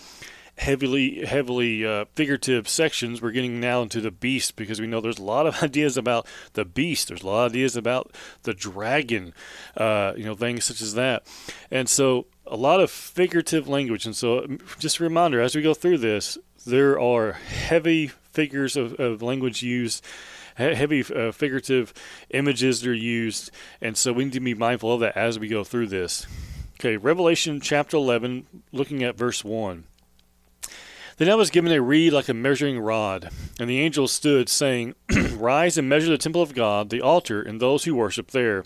heavily 0.59 1.25
heavily 1.25 1.85
uh, 1.85 2.05
figurative 2.15 2.69
sections 2.69 3.21
we're 3.21 3.31
getting 3.31 3.61
now 3.61 3.83
into 3.83 4.01
the 4.01 4.11
beast 4.11 4.57
because 4.57 4.81
we 4.81 4.87
know 4.87 5.01
there's 5.01 5.19
a 5.19 5.23
lot 5.23 5.47
of 5.47 5.63
ideas 5.63 5.97
about 5.97 6.27
the 6.55 6.65
beast 6.65 7.09
there's 7.09 7.23
a 7.23 7.27
lot 7.27 7.47
of 7.47 7.53
ideas 7.53 7.77
about 7.77 8.11
the 8.45 8.55
dragon 8.55 9.35
uh, 9.77 10.13
you 10.17 10.25
know 10.25 10.35
things 10.35 10.65
such 10.65 10.81
as 10.81 10.95
that 10.95 11.27
and 11.71 11.89
so 11.89 12.27
a 12.47 12.57
lot 12.57 12.81
of 12.81 12.91
figurative 12.91 13.69
language 13.69 14.07
and 14.07 14.17
so 14.17 14.47
just 14.79 14.99
a 14.99 15.03
reminder 15.03 15.41
as 15.41 15.55
we 15.55 15.63
go 15.63 15.75
through 15.75 15.99
this 15.99 16.39
there 16.67 16.99
are 16.99 17.33
heavy 17.33 18.09
figures 18.09 18.77
of, 18.77 18.95
of 18.99 19.23
language 19.23 19.63
used 19.63 20.05
heavy 20.57 21.05
uh, 21.15 21.33
figurative 21.33 21.93
images 22.31 22.81
that 22.81 22.89
are 22.89 22.95
used, 22.95 23.51
and 23.81 23.97
so 23.97 24.13
we 24.13 24.25
need 24.25 24.33
to 24.33 24.41
be 24.41 24.55
mindful 24.55 24.93
of 24.93 25.01
that 25.01 25.17
as 25.17 25.39
we 25.39 25.49
go 25.49 25.63
through 25.63 25.87
this. 25.87 26.27
Okay, 26.81 26.97
Revelation 26.97 27.61
chapter 27.61 27.97
11, 27.97 28.47
looking 28.73 29.03
at 29.03 29.17
verse 29.17 29.45
1. 29.45 29.85
Then 31.19 31.31
I 31.31 31.35
was 31.35 31.49
given 31.49 31.73
a 31.73 31.81
reed 31.81 32.13
like 32.13 32.29
a 32.29 32.35
measuring 32.35 32.79
rod, 32.79 33.31
and 33.59 33.71
the 33.71 33.81
angel 33.81 34.07
stood, 34.07 34.51
saying, 34.51 34.95
Rise 35.33 35.79
and 35.79 35.89
measure 35.89 36.11
the 36.11 36.19
temple 36.19 36.43
of 36.43 36.55
God, 36.55 36.91
the 36.91 37.01
altar, 37.01 37.41
and 37.41 37.59
those 37.59 37.85
who 37.85 37.95
worship 37.95 38.33
there. 38.33 38.63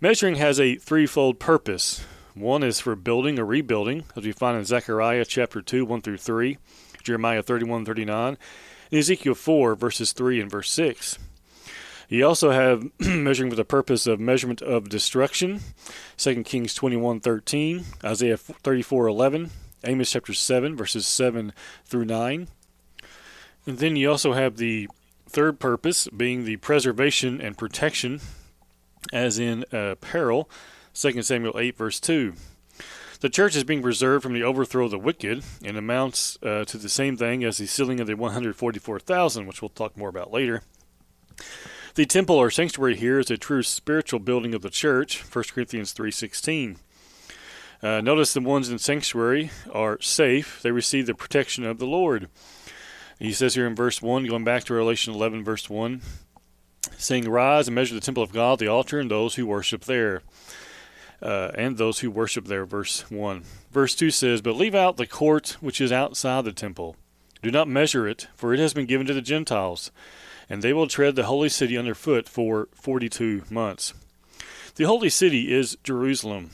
Measuring 0.00 0.34
has 0.34 0.58
a 0.58 0.74
threefold 0.74 1.38
purpose. 1.38 2.04
One 2.34 2.64
is 2.64 2.80
for 2.80 2.96
building 2.96 3.38
or 3.38 3.44
rebuilding, 3.44 4.02
as 4.16 4.24
we 4.24 4.32
find 4.32 4.58
in 4.58 4.64
Zechariah 4.64 5.24
chapter 5.24 5.62
2, 5.62 5.84
1 5.84 6.00
through 6.00 6.16
3, 6.16 6.58
Jeremiah 7.04 7.42
31, 7.42 7.84
39, 7.84 8.36
and 8.90 8.98
Ezekiel 8.98 9.36
4, 9.36 9.76
verses 9.76 10.12
3 10.12 10.40
and 10.40 10.50
verse 10.50 10.72
6. 10.72 11.20
You 12.08 12.26
also 12.26 12.50
have 12.50 12.84
measuring 12.98 13.50
for 13.50 13.56
the 13.56 13.64
purpose 13.64 14.08
of 14.08 14.18
measurement 14.18 14.60
of 14.60 14.88
destruction, 14.88 15.60
2 16.16 16.42
Kings 16.42 16.74
21, 16.74 17.20
13, 17.20 17.84
Isaiah 18.02 18.36
34, 18.36 19.06
11, 19.06 19.50
Amos 19.84 20.10
chapter 20.10 20.32
7, 20.32 20.76
verses 20.76 21.06
7 21.06 21.52
through 21.84 22.04
9. 22.04 22.48
And 23.66 23.78
then 23.78 23.96
you 23.96 24.10
also 24.10 24.32
have 24.32 24.56
the 24.56 24.88
third 25.28 25.58
purpose 25.58 26.08
being 26.08 26.44
the 26.44 26.56
preservation 26.56 27.40
and 27.40 27.58
protection, 27.58 28.20
as 29.12 29.38
in 29.38 29.64
uh, 29.72 29.96
peril, 30.00 30.48
2 30.94 31.22
Samuel 31.22 31.58
8, 31.58 31.76
verse 31.76 32.00
2. 32.00 32.34
The 33.20 33.30
church 33.30 33.56
is 33.56 33.64
being 33.64 33.82
preserved 33.82 34.22
from 34.22 34.34
the 34.34 34.42
overthrow 34.42 34.84
of 34.84 34.90
the 34.90 34.98
wicked 34.98 35.42
and 35.64 35.76
amounts 35.76 36.38
uh, 36.42 36.64
to 36.66 36.76
the 36.76 36.90
same 36.90 37.16
thing 37.16 37.42
as 37.42 37.56
the 37.56 37.66
sealing 37.66 37.98
of 38.00 38.06
the 38.06 38.16
144,000, 38.16 39.46
which 39.46 39.62
we'll 39.62 39.70
talk 39.70 39.96
more 39.96 40.10
about 40.10 40.32
later. 40.32 40.62
The 41.94 42.06
temple 42.06 42.36
or 42.36 42.50
sanctuary 42.50 42.96
here 42.96 43.18
is 43.18 43.30
a 43.30 43.38
true 43.38 43.62
spiritual 43.62 44.20
building 44.20 44.54
of 44.54 44.62
the 44.62 44.70
church, 44.70 45.22
1 45.22 45.44
Corinthians 45.54 45.94
3.16. 45.94 46.76
Uh, 47.84 48.00
notice 48.00 48.32
the 48.32 48.40
ones 48.40 48.70
in 48.70 48.78
sanctuary 48.78 49.50
are 49.70 50.00
safe. 50.00 50.62
They 50.62 50.70
receive 50.70 51.04
the 51.04 51.14
protection 51.14 51.64
of 51.64 51.78
the 51.78 51.86
Lord. 51.86 52.30
He 53.18 53.30
says 53.30 53.54
here 53.54 53.66
in 53.66 53.74
verse 53.74 54.00
1, 54.00 54.24
going 54.24 54.42
back 54.42 54.64
to 54.64 54.72
Revelation 54.72 55.12
11, 55.12 55.44
verse 55.44 55.68
1, 55.68 56.00
saying, 56.96 57.28
Rise 57.28 57.68
and 57.68 57.74
measure 57.74 57.94
the 57.94 58.00
temple 58.00 58.22
of 58.22 58.32
God, 58.32 58.58
the 58.58 58.68
altar, 58.68 58.98
and 58.98 59.10
those 59.10 59.34
who 59.34 59.46
worship 59.46 59.84
there 59.84 60.22
uh, 61.20 61.50
and 61.56 61.76
those 61.76 62.00
who 62.00 62.10
worship 62.10 62.46
there. 62.46 62.64
Verse 62.64 63.10
1. 63.10 63.44
Verse 63.70 63.94
2 63.94 64.10
says, 64.10 64.40
But 64.40 64.56
leave 64.56 64.74
out 64.74 64.96
the 64.96 65.06
court 65.06 65.58
which 65.60 65.78
is 65.78 65.92
outside 65.92 66.46
the 66.46 66.52
temple. 66.52 66.96
Do 67.42 67.50
not 67.50 67.68
measure 67.68 68.08
it, 68.08 68.28
for 68.34 68.54
it 68.54 68.60
has 68.60 68.72
been 68.72 68.86
given 68.86 69.06
to 69.08 69.14
the 69.14 69.20
Gentiles, 69.20 69.90
and 70.48 70.62
they 70.62 70.72
will 70.72 70.86
tread 70.86 71.16
the 71.16 71.24
holy 71.24 71.50
city 71.50 71.76
underfoot 71.76 72.30
for 72.30 72.68
42 72.72 73.42
months. 73.50 73.92
The 74.76 74.84
holy 74.84 75.10
city 75.10 75.52
is 75.52 75.76
Jerusalem. 75.84 76.48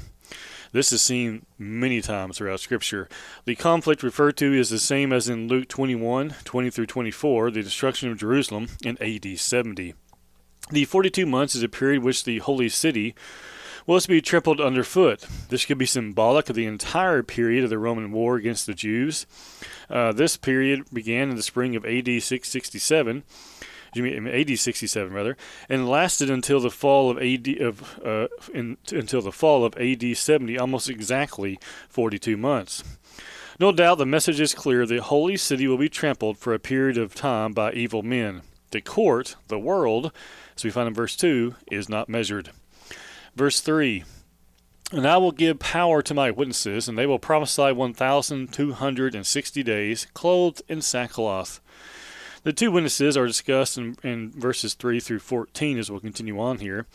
This 0.72 0.92
is 0.92 1.02
seen 1.02 1.46
many 1.58 2.00
times 2.00 2.38
throughout 2.38 2.60
Scripture. 2.60 3.08
The 3.44 3.56
conflict 3.56 4.04
referred 4.04 4.36
to 4.36 4.54
is 4.54 4.70
the 4.70 4.78
same 4.78 5.12
as 5.12 5.28
in 5.28 5.48
Luke 5.48 5.68
21 5.68 6.34
20 6.44 6.70
through 6.70 6.86
24, 6.86 7.50
the 7.50 7.62
destruction 7.62 8.10
of 8.10 8.18
Jerusalem 8.18 8.68
in 8.84 8.96
AD 9.02 9.38
70. 9.38 9.94
The 10.70 10.84
42 10.84 11.26
months 11.26 11.56
is 11.56 11.64
a 11.64 11.68
period 11.68 12.04
which 12.04 12.22
the 12.22 12.38
holy 12.38 12.68
city 12.68 13.16
was 13.84 14.04
to 14.04 14.10
be 14.10 14.20
trampled 14.20 14.60
underfoot. 14.60 15.26
This 15.48 15.66
could 15.66 15.78
be 15.78 15.86
symbolic 15.86 16.48
of 16.48 16.54
the 16.54 16.66
entire 16.66 17.24
period 17.24 17.64
of 17.64 17.70
the 17.70 17.78
Roman 17.78 18.12
war 18.12 18.36
against 18.36 18.66
the 18.66 18.74
Jews. 18.74 19.26
Uh, 19.88 20.12
this 20.12 20.36
period 20.36 20.84
began 20.92 21.30
in 21.30 21.36
the 21.36 21.42
spring 21.42 21.74
of 21.74 21.84
AD 21.84 22.06
667. 22.06 23.24
AD 23.96 24.58
67 24.58 25.12
rather, 25.12 25.36
and 25.68 25.88
lasted 25.88 26.30
until 26.30 26.60
the 26.60 26.70
fall 26.70 27.10
of 27.10 27.18
AD 27.18 27.48
of 27.60 28.00
uh, 28.04 28.28
in, 28.52 28.76
until 28.92 29.22
the 29.22 29.32
fall 29.32 29.64
of 29.64 29.76
AD 29.76 30.16
70, 30.16 30.58
almost 30.58 30.88
exactly 30.88 31.58
42 31.88 32.36
months. 32.36 32.84
No 33.58 33.72
doubt 33.72 33.98
the 33.98 34.06
message 34.06 34.40
is 34.40 34.54
clear: 34.54 34.86
the 34.86 35.02
holy 35.02 35.36
city 35.36 35.66
will 35.68 35.78
be 35.78 35.88
trampled 35.88 36.38
for 36.38 36.54
a 36.54 36.58
period 36.58 36.96
of 36.96 37.14
time 37.14 37.52
by 37.52 37.72
evil 37.72 38.02
men. 38.02 38.42
The 38.70 38.80
court, 38.80 39.36
the 39.48 39.58
world, 39.58 40.12
as 40.56 40.62
we 40.62 40.70
find 40.70 40.86
in 40.86 40.94
verse 40.94 41.16
2, 41.16 41.56
is 41.72 41.88
not 41.88 42.08
measured. 42.08 42.50
Verse 43.34 43.60
3 43.60 44.04
And 44.92 45.06
I 45.06 45.16
will 45.16 45.32
give 45.32 45.58
power 45.58 46.02
to 46.02 46.14
my 46.14 46.30
witnesses, 46.30 46.88
and 46.88 46.96
they 46.96 47.06
will 47.06 47.18
prophesy 47.18 47.72
1,260 47.72 49.62
days, 49.62 50.06
clothed 50.14 50.62
in 50.68 50.82
sackcloth. 50.82 51.60
The 52.42 52.52
two 52.54 52.70
witnesses 52.70 53.16
are 53.16 53.26
discussed 53.26 53.76
in, 53.76 53.96
in, 54.02 54.30
verses 54.30 54.72
3 54.74 54.98
through 55.00 55.18
14 55.18 55.78
as 55.78 55.90
we'll 55.90 56.00
continue 56.00 56.40
on 56.40 56.58
here. 56.58 56.86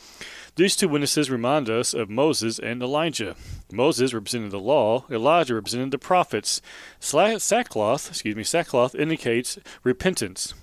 These 0.56 0.75
two 0.75 0.88
witnesses 0.88 1.30
remind 1.30 1.70
us 1.70 1.94
of 1.94 2.10
Moses 2.10 2.58
and 2.58 2.82
Elijah. 2.82 3.36
Moses 3.72 4.14
represented 4.14 4.52
the 4.52 4.60
law, 4.60 5.06
Elijah 5.12 5.54
represented 5.54 5.92
the 5.92 6.00
prophets. 6.00 6.62
Sackcloth, 7.00 8.10
excuse 8.10 8.36
me, 8.36 8.44
sackcloth 8.44 8.96
indicates 8.96 9.60
repentance. 9.84 10.56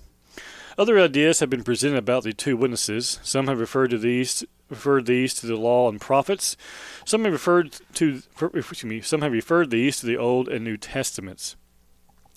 Other 0.76 0.98
ideas 0.98 1.40
have 1.40 1.50
been 1.50 1.64
presented 1.64 1.98
about 1.98 2.24
the 2.24 2.32
two 2.32 2.56
witnesses. 2.56 3.20
Some 3.22 3.46
have 3.46 3.60
referred 3.60 3.90
to 3.90 3.98
these 3.98 4.44
referred 4.68 5.04
these 5.04 5.34
to 5.34 5.46
the 5.46 5.56
law 5.56 5.88
and 5.90 6.00
prophets. 6.00 6.56
Some 7.04 7.24
have 7.24 7.32
referred 7.32 7.76
to 7.94 8.22
excuse 8.54 8.84
me, 8.84 9.00
some 9.02 9.20
have 9.20 9.32
referred 9.32 9.70
these 9.70 10.00
to 10.00 10.06
the 10.06 10.16
Old 10.16 10.48
and 10.48 10.64
New 10.64 10.78
Testaments. 10.78 11.56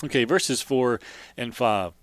Okay, 0.04 0.26
verses 0.26 0.62
four 0.62 1.00
and 1.38 1.56
five. 1.56 1.94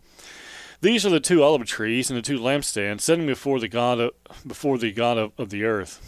These 0.82 1.06
are 1.06 1.10
the 1.10 1.20
two 1.20 1.44
olive 1.44 1.64
trees 1.64 2.10
and 2.10 2.18
the 2.18 2.22
two 2.22 2.40
lampstands 2.40 3.02
setting 3.02 3.24
before 3.24 3.60
the 3.60 3.68
God 3.68 4.00
of, 4.00 4.10
before 4.44 4.78
the 4.78 4.90
God 4.90 5.16
of, 5.16 5.32
of 5.38 5.50
the 5.50 5.62
earth. 5.62 6.00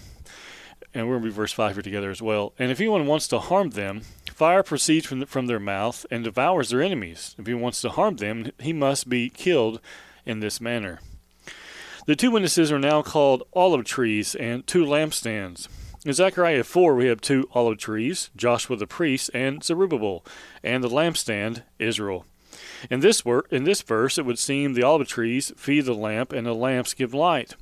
And 0.92 1.06
we're 1.06 1.14
going 1.14 1.22
to 1.22 1.28
be 1.30 1.34
verse 1.34 1.52
5 1.52 1.76
here 1.76 1.82
together 1.82 2.10
as 2.10 2.20
well. 2.20 2.54
And 2.58 2.72
if 2.72 2.80
anyone 2.80 3.06
wants 3.06 3.28
to 3.28 3.38
harm 3.38 3.70
them, 3.70 4.00
fire 4.34 4.64
proceeds 4.64 5.06
from, 5.06 5.20
the, 5.20 5.26
from 5.26 5.46
their 5.46 5.60
mouth 5.60 6.04
and 6.10 6.24
devours 6.24 6.70
their 6.70 6.82
enemies. 6.82 7.36
If 7.38 7.46
he 7.46 7.54
wants 7.54 7.80
to 7.82 7.90
harm 7.90 8.16
them, 8.16 8.50
he 8.58 8.72
must 8.72 9.08
be 9.08 9.30
killed 9.30 9.80
in 10.26 10.40
this 10.40 10.60
manner. 10.60 10.98
The 12.06 12.16
two 12.16 12.32
witnesses 12.32 12.72
are 12.72 12.78
now 12.80 13.00
called 13.02 13.44
olive 13.52 13.84
trees 13.84 14.34
and 14.34 14.66
two 14.66 14.84
lampstands. 14.84 15.68
In 16.04 16.12
Zechariah 16.12 16.64
4, 16.64 16.96
we 16.96 17.06
have 17.06 17.20
two 17.20 17.48
olive 17.54 17.78
trees, 17.78 18.30
Joshua 18.34 18.76
the 18.76 18.88
priest 18.88 19.30
and 19.32 19.62
Zerubbabel, 19.62 20.26
and 20.64 20.82
the 20.82 20.88
lampstand, 20.88 21.62
Israel. 21.78 22.26
In 22.90 23.00
this, 23.00 23.24
wor- 23.24 23.46
in 23.50 23.64
this 23.64 23.82
verse, 23.82 24.18
it 24.18 24.24
would 24.24 24.38
seem 24.38 24.74
the 24.74 24.82
olive 24.82 25.08
trees 25.08 25.52
feed 25.56 25.86
the 25.86 25.94
lamp 25.94 26.32
and 26.32 26.46
the 26.46 26.54
lamps 26.54 26.94
give 26.94 27.14
light. 27.14 27.54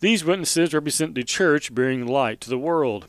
These 0.00 0.24
witnesses 0.24 0.74
represent 0.74 1.14
the 1.14 1.24
church 1.24 1.74
bearing 1.74 2.06
light 2.06 2.40
to 2.42 2.50
the 2.50 2.58
world. 2.58 3.06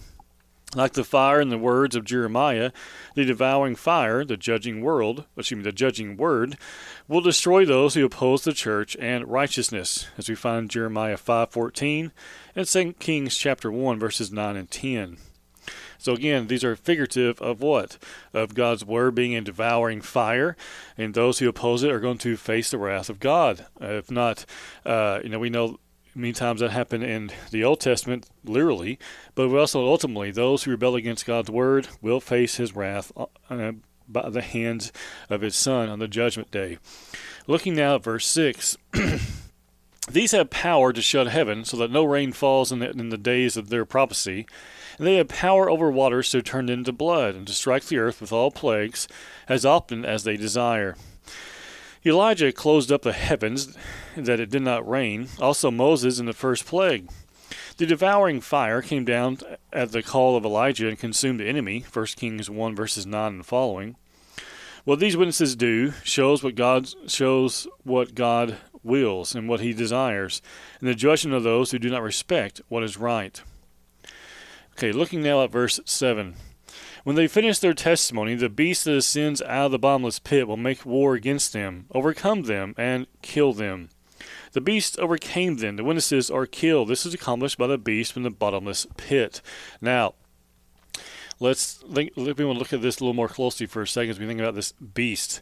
Like 0.75 0.94
the 0.94 1.06
fire 1.06 1.39
in 1.39 1.50
the 1.50 1.58
words 1.58 1.96
of 1.96 2.03
Jeremiah, 2.03 2.72
the 3.15 3.24
devouring 3.24 3.75
fire, 3.75 4.25
the 4.25 4.36
judging 4.36 4.82
world, 4.82 5.24
excuse 5.38 5.58
me, 5.58 5.63
the 5.63 5.72
judging 5.72 6.17
word, 6.17 6.58
will 7.08 7.22
destroy 7.22 7.65
those 7.65 7.94
who 7.94 8.03
oppose 8.03 8.44
the 8.44 8.51
church 8.51 8.98
and 9.00 9.27
righteousness, 9.29 10.08
as 10.17 10.27
we 10.27 10.36
find 10.36 10.70
Jeremiah 10.70 11.15
5:14 11.15 12.12
and 12.53 12.67
2 12.67 12.94
Kings 13.00 13.38
chapter 13.38 13.72
1 13.72 13.98
verses 13.98 14.29
9 14.29 14.58
and 14.58 14.70
10. 14.70 15.17
So 15.98 16.13
again, 16.13 16.48
these 16.48 16.63
are 16.63 16.75
figurative 16.75 17.42
of 17.42 17.62
what? 17.62 17.98
Of 18.34 18.54
God's 18.54 18.86
word 18.86 19.16
being 19.16 19.36
a 19.36 19.42
devouring 19.42 20.01
fire, 20.01 20.56
and 20.98 21.13
those 21.13 21.39
who 21.39 21.50
oppose 21.50 21.84
it 21.84 21.92
are 21.92 22.00
going 22.00 22.18
to 22.20 22.38
face 22.38 22.72
the 22.72 22.77
wrath 22.77 23.10
of 23.10 23.20
God. 23.20 23.66
Uh, 23.82 23.94
if 23.94 24.12
not, 24.12 24.46
uh, 24.86 25.20
you 25.24 25.30
know, 25.30 25.39
we 25.39 25.50
know 25.50 25.80
many 26.16 26.34
times 26.34 26.60
that 26.60 26.72
happened 26.72 27.04
in 27.04 27.32
the 27.51 27.63
Old 27.63 27.80
Testament, 27.80 28.27
literally, 28.44 28.98
but 29.36 29.50
also 29.50 29.86
ultimately, 29.86 30.32
those 30.32 30.63
who 30.63 30.72
rebel 30.72 30.96
against 30.96 31.25
God's 31.25 31.50
word 31.50 31.88
will 32.01 32.20
face 32.20 32.56
His 32.56 32.75
wrath 32.75 33.12
uh, 33.50 33.72
by 34.08 34.30
the 34.30 34.42
hands 34.42 34.92
of 35.30 35.42
His 35.42 35.56
Son 35.56 35.89
on 35.89 36.00
the 36.00 36.08
judgment 36.08 36.51
day. 36.51 36.80
Looking 37.46 37.75
now 37.75 37.96
at 37.96 38.04
verse 38.04 38.25
six. 38.25 38.77
These 40.09 40.31
have 40.31 40.49
power 40.49 40.93
to 40.93 41.01
shut 41.01 41.27
heaven 41.27 41.65
so 41.65 41.75
that 41.77 41.91
no 41.91 42.03
rain 42.05 42.31
falls 42.31 42.71
in 42.71 42.79
the, 42.79 42.89
in 42.91 43.09
the 43.09 43.17
days 43.17 43.57
of 43.57 43.69
their 43.69 43.85
prophecy, 43.85 44.47
and 44.97 45.05
they 45.05 45.15
have 45.15 45.27
power 45.27 45.69
over 45.69 45.91
waters 45.91 46.29
to 46.31 46.41
turn 46.41 46.69
into 46.69 46.91
blood, 46.93 47.35
and 47.35 47.45
to 47.47 47.53
strike 47.53 47.85
the 47.85 47.97
earth 47.97 48.21
with 48.21 48.31
all 48.31 48.49
plagues 48.49 49.07
as 49.49 49.65
often 49.65 50.05
as 50.05 50.23
they 50.23 50.37
desire. 50.37 50.95
Elijah 52.05 52.53
closed 52.53 52.91
up 52.91 53.01
the 53.01 53.11
heavens 53.11 53.75
that 54.15 54.39
it 54.39 54.49
did 54.49 54.61
not 54.61 54.87
rain, 54.87 55.27
also 55.41 55.69
Moses 55.69 56.19
in 56.19 56.25
the 56.25 56.33
first 56.33 56.65
plague. 56.65 57.09
The 57.77 57.85
devouring 57.85 58.41
fire 58.41 58.81
came 58.81 59.03
down 59.03 59.39
at 59.73 59.91
the 59.91 60.01
call 60.01 60.37
of 60.37 60.45
Elijah 60.45 60.87
and 60.87 60.97
consumed 60.97 61.39
the 61.39 61.47
enemy, 61.47 61.85
1 61.91 62.05
Kings 62.15 62.49
1 62.49 62.75
verses 62.75 63.05
9 63.05 63.33
and 63.33 63.45
following. 63.45 63.97
What 64.87 64.99
these 64.99 65.17
witnesses 65.17 65.57
do 65.57 65.91
shows 66.03 66.41
what 66.41 66.55
God 66.55 66.87
shows 67.07 67.67
what 67.83 68.15
God 68.15 68.55
wills 68.84 69.36
and 69.36 69.48
what 69.48 69.60
he 69.60 69.74
desires, 69.74 70.41
and 70.79 70.88
the 70.88 70.96
judgment 70.96 71.36
of 71.36 71.43
those 71.43 71.72
who 71.72 71.79
do 71.79 71.89
not 71.89 72.01
respect 72.01 72.62
what 72.67 72.84
is 72.84 72.98
right. 72.98 73.41
Okay, 74.74 74.91
looking 74.91 75.24
now 75.24 75.43
at 75.43 75.51
verse 75.51 75.79
7. 75.86 76.36
When 77.03 77.15
they 77.15 77.27
finish 77.27 77.60
their 77.60 77.74
testimony, 77.74 78.36
the 78.36 78.50
beast 78.50 78.86
that 78.86 78.98
ascends 78.98 79.41
out 79.41 79.67
of 79.67 79.72
the 79.72 79.79
bottomless 79.79 80.19
pit 80.19 80.48
will 80.48 80.57
make 80.57 80.86
war 80.86 81.15
against 81.15 81.53
them, 81.53 81.86
overcome 81.91 82.43
them, 82.43 82.75
and 82.77 83.07
kill 83.22 83.53
them. 83.53 83.89
The 84.51 84.62
beast 84.62 85.00
overcame 85.00 85.57
them. 85.57 85.75
The 85.75 85.84
witnesses 85.84 86.29
are 86.29 86.46
killed. 86.46 86.89
This 86.89 87.05
is 87.05 87.13
accomplished 87.13 87.57
by 87.57 87.67
the 87.67 87.77
beast 87.77 88.13
from 88.13 88.24
the 88.24 88.29
bottomless 88.29 88.88
pit. 88.98 89.41
Now, 89.81 90.15
let's 91.39 91.84
let 91.84 92.17
me 92.17 92.46
look 92.46 92.74
at 92.74 92.82
this 92.82 93.00
a 93.00 93.03
little 93.03 93.13
more 93.13 93.27
closely 93.27 93.65
for 93.65 93.82
a 93.82 93.88
second 93.88 94.12
as 94.12 94.20
we 94.20 94.25
think 94.25 94.39
about 94.39 94.56
this 94.56 94.72
beast. 94.72 95.41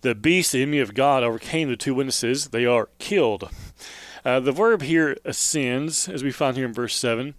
The 0.00 0.14
beast, 0.14 0.52
the 0.52 0.62
enemy 0.62 0.80
of 0.80 0.94
God, 0.94 1.22
overcame 1.22 1.68
the 1.68 1.76
two 1.76 1.94
witnesses. 1.94 2.48
They 2.48 2.66
are 2.66 2.88
killed. 2.98 3.50
Uh, 4.24 4.40
the 4.40 4.52
verb 4.52 4.82
here 4.82 5.16
ascends, 5.24 6.08
as 6.08 6.24
we 6.24 6.30
find 6.30 6.56
here 6.56 6.66
in 6.66 6.72
verse 6.72 6.96
7. 6.96 7.34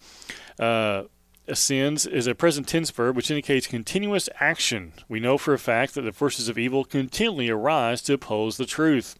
Uh, 0.59 1.03
ascends 1.47 2.05
is 2.05 2.27
a 2.27 2.35
present 2.35 2.67
tense 2.67 2.89
verb 2.91 3.15
which 3.15 3.29
indicates 3.29 3.67
continuous 3.67 4.29
action. 4.39 4.93
We 5.07 5.19
know 5.19 5.37
for 5.37 5.53
a 5.53 5.59
fact 5.59 5.93
that 5.95 6.01
the 6.01 6.11
forces 6.11 6.49
of 6.49 6.57
evil 6.57 6.83
continually 6.83 7.49
arise 7.49 8.01
to 8.03 8.13
oppose 8.13 8.57
the 8.57 8.65
truth. 8.65 9.17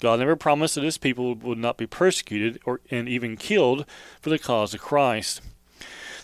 God 0.00 0.18
never 0.18 0.36
promised 0.36 0.74
that 0.74 0.84
his 0.84 0.98
people 0.98 1.34
would 1.34 1.58
not 1.58 1.76
be 1.76 1.86
persecuted 1.86 2.60
or 2.64 2.80
and 2.90 3.08
even 3.08 3.36
killed 3.36 3.86
for 4.20 4.30
the 4.30 4.38
cause 4.38 4.74
of 4.74 4.80
Christ. 4.80 5.40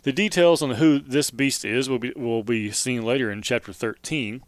The 0.02 0.12
details 0.12 0.62
on 0.62 0.73
who 0.73 0.99
this 0.99 1.30
beast 1.30 1.64
is 1.64 1.88
will 1.88 1.99
be 1.99 2.12
will 2.16 2.42
be 2.42 2.71
seen 2.73 3.02
later 3.02 3.30
in 3.30 3.42
chapter 3.42 3.73
13. 3.73 4.42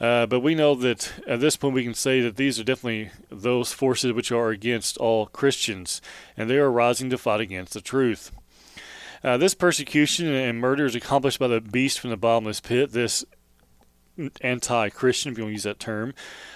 Uh, 0.00 0.26
but 0.26 0.40
we 0.40 0.54
know 0.54 0.74
that 0.74 1.12
at 1.26 1.40
this 1.40 1.56
point 1.56 1.74
we 1.74 1.84
can 1.84 1.94
say 1.94 2.20
that 2.20 2.36
these 2.36 2.58
are 2.58 2.64
definitely 2.64 3.10
those 3.30 3.72
forces 3.72 4.12
which 4.12 4.32
are 4.32 4.50
against 4.50 4.96
all 4.98 5.26
Christians, 5.26 6.02
and 6.36 6.50
they 6.50 6.58
are 6.58 6.70
rising 6.70 7.08
to 7.10 7.18
fight 7.18 7.40
against 7.40 7.72
the 7.72 7.80
truth. 7.80 8.32
Uh, 9.22 9.38
this 9.38 9.54
persecution 9.54 10.26
and 10.26 10.60
murder 10.60 10.84
is 10.84 10.94
accomplished 10.94 11.38
by 11.38 11.48
the 11.48 11.60
beast 11.60 12.00
from 12.00 12.10
the 12.10 12.16
bottomless 12.16 12.60
pit, 12.60 12.92
this 12.92 13.24
anti 14.42 14.90
Christian, 14.90 15.32
if 15.32 15.38
you 15.38 15.44
want 15.44 15.52
to 15.52 15.54
use 15.54 15.62
that 15.62 15.80
term, 15.80 16.12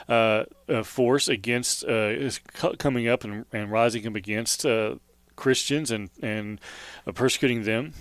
uh, 0.09 0.45
force 0.83 1.29
against, 1.29 1.85
uh, 1.85 2.09
is 2.09 2.41
coming 2.79 3.09
up 3.09 3.25
and, 3.25 3.47
and, 3.53 3.71
rising 3.71 4.07
up 4.07 4.15
against 4.15 4.67
uh, 4.67 4.97
Christians 5.37 5.91
and, 5.91 6.11
and 6.21 6.61
uh, 7.07 7.13
persecuting 7.13 7.65
them. 7.65 7.95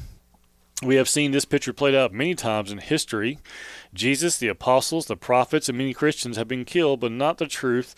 We 0.84 0.96
have 0.96 1.10
seen 1.10 1.32
this 1.32 1.46
picture 1.46 1.74
played 1.74 1.96
out 1.96 2.14
many 2.14 2.36
times 2.36 2.72
in 2.72 2.78
history. 2.78 3.40
Jesus, 3.96 4.38
the 4.38 4.48
apostles, 4.48 5.08
the 5.08 5.18
prophets, 5.18 5.68
and 5.68 5.78
many 5.78 5.92
Christians 5.92 6.38
have 6.38 6.48
been 6.48 6.66
killed, 6.66 7.00
but 7.00 7.12
not 7.12 7.40
the 7.40 7.48
truth 7.48 7.96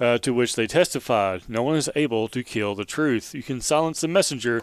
uh, 0.00 0.18
to 0.18 0.34
which 0.34 0.56
they 0.56 0.66
testified. 0.66 1.42
No 1.48 1.62
one 1.62 1.76
is 1.76 1.88
able 1.94 2.26
to 2.28 2.42
kill 2.42 2.74
the 2.74 2.84
truth. 2.84 3.32
You 3.32 3.44
can 3.44 3.60
silence 3.60 4.00
the 4.00 4.08
messenger, 4.08 4.60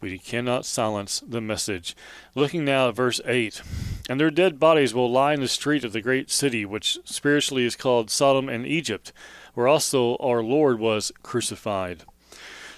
but 0.00 0.10
you 0.10 0.18
cannot 0.18 0.66
silence 0.66 1.22
the 1.24 1.40
message. 1.40 1.94
Looking 2.34 2.64
now 2.64 2.88
at 2.88 2.96
verse 2.96 3.20
8 3.24 3.62
And 4.10 4.18
their 4.18 4.32
dead 4.32 4.58
bodies 4.58 4.92
will 4.92 5.10
lie 5.10 5.32
in 5.32 5.40
the 5.40 5.46
street 5.46 5.84
of 5.84 5.92
the 5.92 6.02
great 6.02 6.28
city, 6.28 6.64
which 6.64 6.98
spiritually 7.04 7.64
is 7.64 7.76
called 7.76 8.10
Sodom 8.10 8.48
and 8.48 8.66
Egypt, 8.66 9.12
where 9.54 9.68
also 9.68 10.16
our 10.16 10.42
Lord 10.42 10.80
was 10.80 11.12
crucified. 11.22 12.02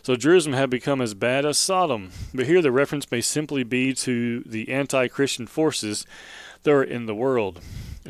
So 0.09 0.16
Jerusalem 0.16 0.55
had 0.55 0.71
become 0.71 1.03
as 1.03 1.12
bad 1.12 1.44
as 1.44 1.59
Sodom. 1.59 2.12
But 2.33 2.47
here 2.47 2.62
the 2.62 2.73
reference 2.73 3.11
may 3.11 3.21
simply 3.21 3.62
be 3.62 3.92
to 3.92 4.40
the 4.40 4.71
anti 4.71 5.07
Christian 5.07 5.47
forces 5.47 6.07
that 6.62 6.71
are 6.71 6.83
in 6.83 7.05
the 7.05 7.14
world. 7.14 7.61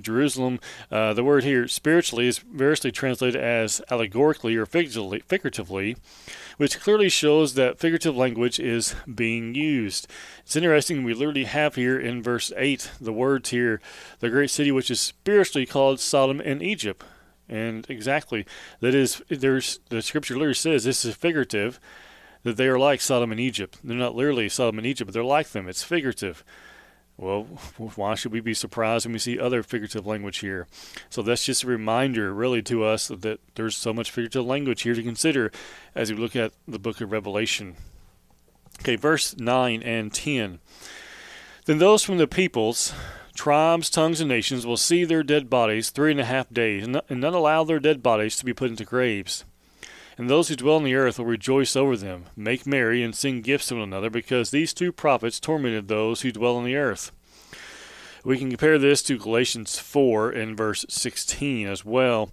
Jerusalem, 0.01 0.61
uh, 0.93 1.13
the 1.15 1.25
word 1.25 1.43
here 1.43 1.67
spiritually 1.67 2.29
is 2.29 2.39
variously 2.39 2.93
translated 2.93 3.43
as 3.43 3.83
allegorically 3.91 4.55
or 4.55 4.65
figuratively, 4.65 5.97
which 6.57 6.79
clearly 6.79 7.09
shows 7.09 7.55
that 7.55 7.81
figurative 7.81 8.17
language 8.17 8.61
is 8.61 8.95
being 9.13 9.57
used. 9.57 10.07
It's 10.45 10.55
interesting, 10.55 11.03
we 11.03 11.15
literally 11.15 11.47
have 11.47 11.75
here 11.75 11.99
in 11.99 12.23
verse 12.23 12.53
8 12.57 12.93
the 13.01 13.13
words 13.13 13.51
here, 13.51 13.81
the 14.21 14.31
great 14.31 14.51
city 14.51 14.71
which 14.71 14.89
is 14.89 15.01
spiritually 15.01 15.67
called 15.67 15.99
Sodom 15.99 16.41
and 16.41 16.63
Egypt. 16.63 17.03
And 17.49 17.87
exactly, 17.89 18.45
that 18.81 18.95
is, 18.95 19.23
there's 19.29 19.81
the 19.89 20.03
scripture 20.03 20.35
literally 20.35 20.55
says 20.55 20.85
this 20.85 21.05
is 21.05 21.15
figurative, 21.15 21.81
that 22.43 22.57
they 22.57 22.67
are 22.67 22.79
like 22.79 23.01
Sodom 23.01 23.33
and 23.33 23.41
Egypt. 23.41 23.79
They're 23.83 23.97
not 23.97 24.15
literally 24.15 24.49
Sodom 24.49 24.79
and 24.79 24.87
Egypt, 24.87 25.09
but 25.09 25.15
they're 25.15 25.25
like 25.25 25.51
them. 25.51 25.69
It's 25.69 25.83
figurative. 25.83 26.45
Well, 27.17 27.45
why 27.97 28.15
should 28.15 28.33
we 28.33 28.41
be 28.41 28.55
surprised 28.55 29.07
when 29.07 29.13
we 29.13 29.19
see 29.19 29.39
other 29.39 29.63
figurative 29.63 30.07
language 30.07 30.39
here? 30.39 30.67
So 31.11 31.23
that's 31.23 31.45
just 31.45 31.65
a 31.65 31.67
reminder, 31.67 32.33
really, 32.33 32.63
to 32.63 32.85
us 32.85 33.09
that 33.09 33.41
there's 33.55 33.77
so 33.77 33.93
much 33.93 34.11
figurative 34.11 34.47
language 34.47 34.83
here 34.83 34.95
to 34.95 35.03
consider 35.03 35.51
as 35.95 36.11
we 36.11 36.19
look 36.19 36.37
at 36.37 36.53
the 36.67 36.79
book 36.79 37.01
of 37.01 37.13
Revelation. 37.13 37.77
Okay, 38.81 38.97
verse 38.97 39.37
9 39.37 39.83
and 39.83 40.13
10. 40.13 40.61
Then 41.65 41.79
those 41.79 42.05
from 42.05 42.19
the 42.19 42.29
peoples, 42.29 42.95
tribes, 43.39 43.89
tongues, 43.89 44.21
and 44.21 44.29
nations 44.29 44.67
will 44.67 44.77
see 44.77 45.05
their 45.05 45.23
dead 45.23 45.49
bodies 45.49 45.91
three 45.91 46.11
and 46.11 46.21
a 46.21 46.25
half 46.25 46.53
days, 46.53 46.85
and 46.85 47.21
not 47.21 47.35
allow 47.35 47.63
their 47.63 47.79
dead 47.79 48.03
bodies 48.03 48.37
to 48.37 48.45
be 48.45 48.53
put 48.53 48.69
into 48.69 48.85
graves. 48.85 49.45
And 50.19 50.29
those 50.29 50.49
who 50.49 50.57
dwell 50.57 50.77
on 50.77 50.85
the 50.85 50.97
earth 50.97 51.19
will 51.19 51.27
rejoice 51.27 51.77
over 51.77 51.97
them, 51.97 52.25
make 52.37 52.67
merry, 52.67 53.01
and 53.01 53.15
sing 53.15 53.41
gifts 53.41 53.69
to 53.69 53.75
one 53.77 53.85
another, 53.85 54.11
because 54.11 54.51
these 54.51 54.75
two 54.75 54.91
prophets 54.91 55.39
tormented 55.39 55.87
those 55.87 56.23
who 56.23 56.33
dwell 56.33 56.57
on 56.57 56.65
the 56.65 56.75
earth. 56.75 57.13
We 58.25 58.39
can 58.39 58.49
compare 58.49 58.77
this 58.77 59.03
to 59.05 59.17
Galatians 59.17 59.79
4 59.79 60.33
in 60.33 60.57
verse 60.57 60.85
16 60.89 61.69
as 61.69 61.85
well. 61.85 62.31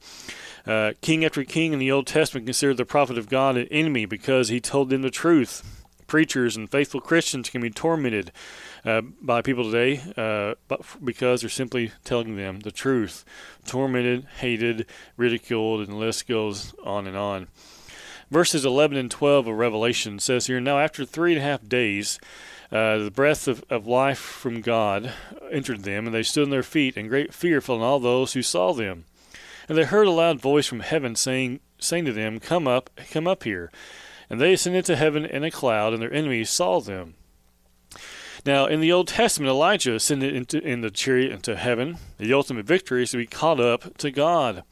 Uh, 0.65 0.93
king 1.01 1.23
after 1.23 1.43
king 1.43 1.71
in 1.71 1.79
the 1.79 1.91
Old 1.91 2.07
Testament 2.07 2.47
considered 2.47 2.77
the 2.77 2.85
prophet 2.85 3.19
of 3.19 3.29
God 3.29 3.55
an 3.55 3.67
enemy 3.69 4.07
because 4.07 4.49
he 4.49 4.59
told 4.59 4.89
them 4.89 5.03
the 5.03 5.11
truth. 5.11 5.74
Preachers 6.07 6.55
and 6.55 6.69
faithful 6.69 7.01
Christians 7.01 7.49
can 7.49 7.61
be 7.61 7.69
tormented 7.69 8.31
uh, 8.83 9.01
by 9.21 9.41
people 9.41 9.71
today 9.71 10.01
uh, 10.17 10.53
because 11.03 11.41
they're 11.41 11.49
simply 11.49 11.91
telling 12.03 12.35
them 12.35 12.59
the 12.59 12.71
truth. 12.71 13.25
Tormented, 13.65 14.27
hated, 14.39 14.85
ridiculed, 15.17 15.81
and 15.81 15.89
the 15.89 15.95
list 15.95 16.27
goes 16.27 16.73
on 16.83 17.07
and 17.07 17.17
on 17.17 17.47
verses 18.31 18.65
11 18.65 18.97
and 18.97 19.11
12 19.11 19.47
of 19.47 19.55
Revelation 19.55 20.19
says 20.19 20.47
here, 20.47 20.59
Now 20.59 20.79
after 20.79 21.05
three 21.05 21.33
and 21.33 21.41
a 21.41 21.45
half 21.45 21.67
days, 21.67 22.19
uh, 22.71 22.97
the 22.97 23.11
breath 23.11 23.47
of, 23.47 23.63
of 23.69 23.87
life 23.87 24.19
from 24.19 24.61
God 24.61 25.13
entered 25.51 25.83
them, 25.83 26.05
and 26.05 26.15
they 26.15 26.23
stood 26.23 26.45
on 26.45 26.49
their 26.49 26.63
feet, 26.63 26.97
and 26.97 27.09
great 27.09 27.33
fear 27.33 27.61
fell 27.61 27.77
on 27.77 27.81
all 27.81 27.99
those 27.99 28.33
who 28.33 28.41
saw 28.41 28.73
them. 28.73 29.05
And 29.67 29.77
they 29.77 29.85
heard 29.85 30.07
a 30.07 30.11
loud 30.11 30.39
voice 30.39 30.67
from 30.67 30.81
heaven 30.81 31.15
saying, 31.15 31.59
saying 31.79 32.05
to 32.05 32.13
them, 32.13 32.39
Come 32.39 32.67
up, 32.67 32.89
come 33.11 33.27
up 33.27 33.43
here. 33.43 33.71
And 34.29 34.39
they 34.39 34.53
ascended 34.53 34.85
to 34.85 34.95
heaven 34.95 35.25
in 35.25 35.43
a 35.43 35.51
cloud, 35.51 35.93
and 35.93 36.01
their 36.01 36.13
enemies 36.13 36.49
saw 36.49 36.79
them. 36.79 37.15
Now, 38.45 38.67
in 38.67 38.79
the 38.79 38.91
Old 38.91 39.07
Testament, 39.07 39.49
Elijah 39.49 39.95
ascended 39.95 40.35
into, 40.35 40.59
in 40.59 40.81
the 40.81 40.91
chariot 40.91 41.31
into 41.31 41.55
heaven. 41.55 41.97
The 42.17 42.33
ultimate 42.33 42.65
victory 42.65 43.03
is 43.03 43.11
to 43.11 43.17
be 43.17 43.25
caught 43.25 43.59
up 43.59 43.97
to 43.97 44.11
God. 44.11 44.63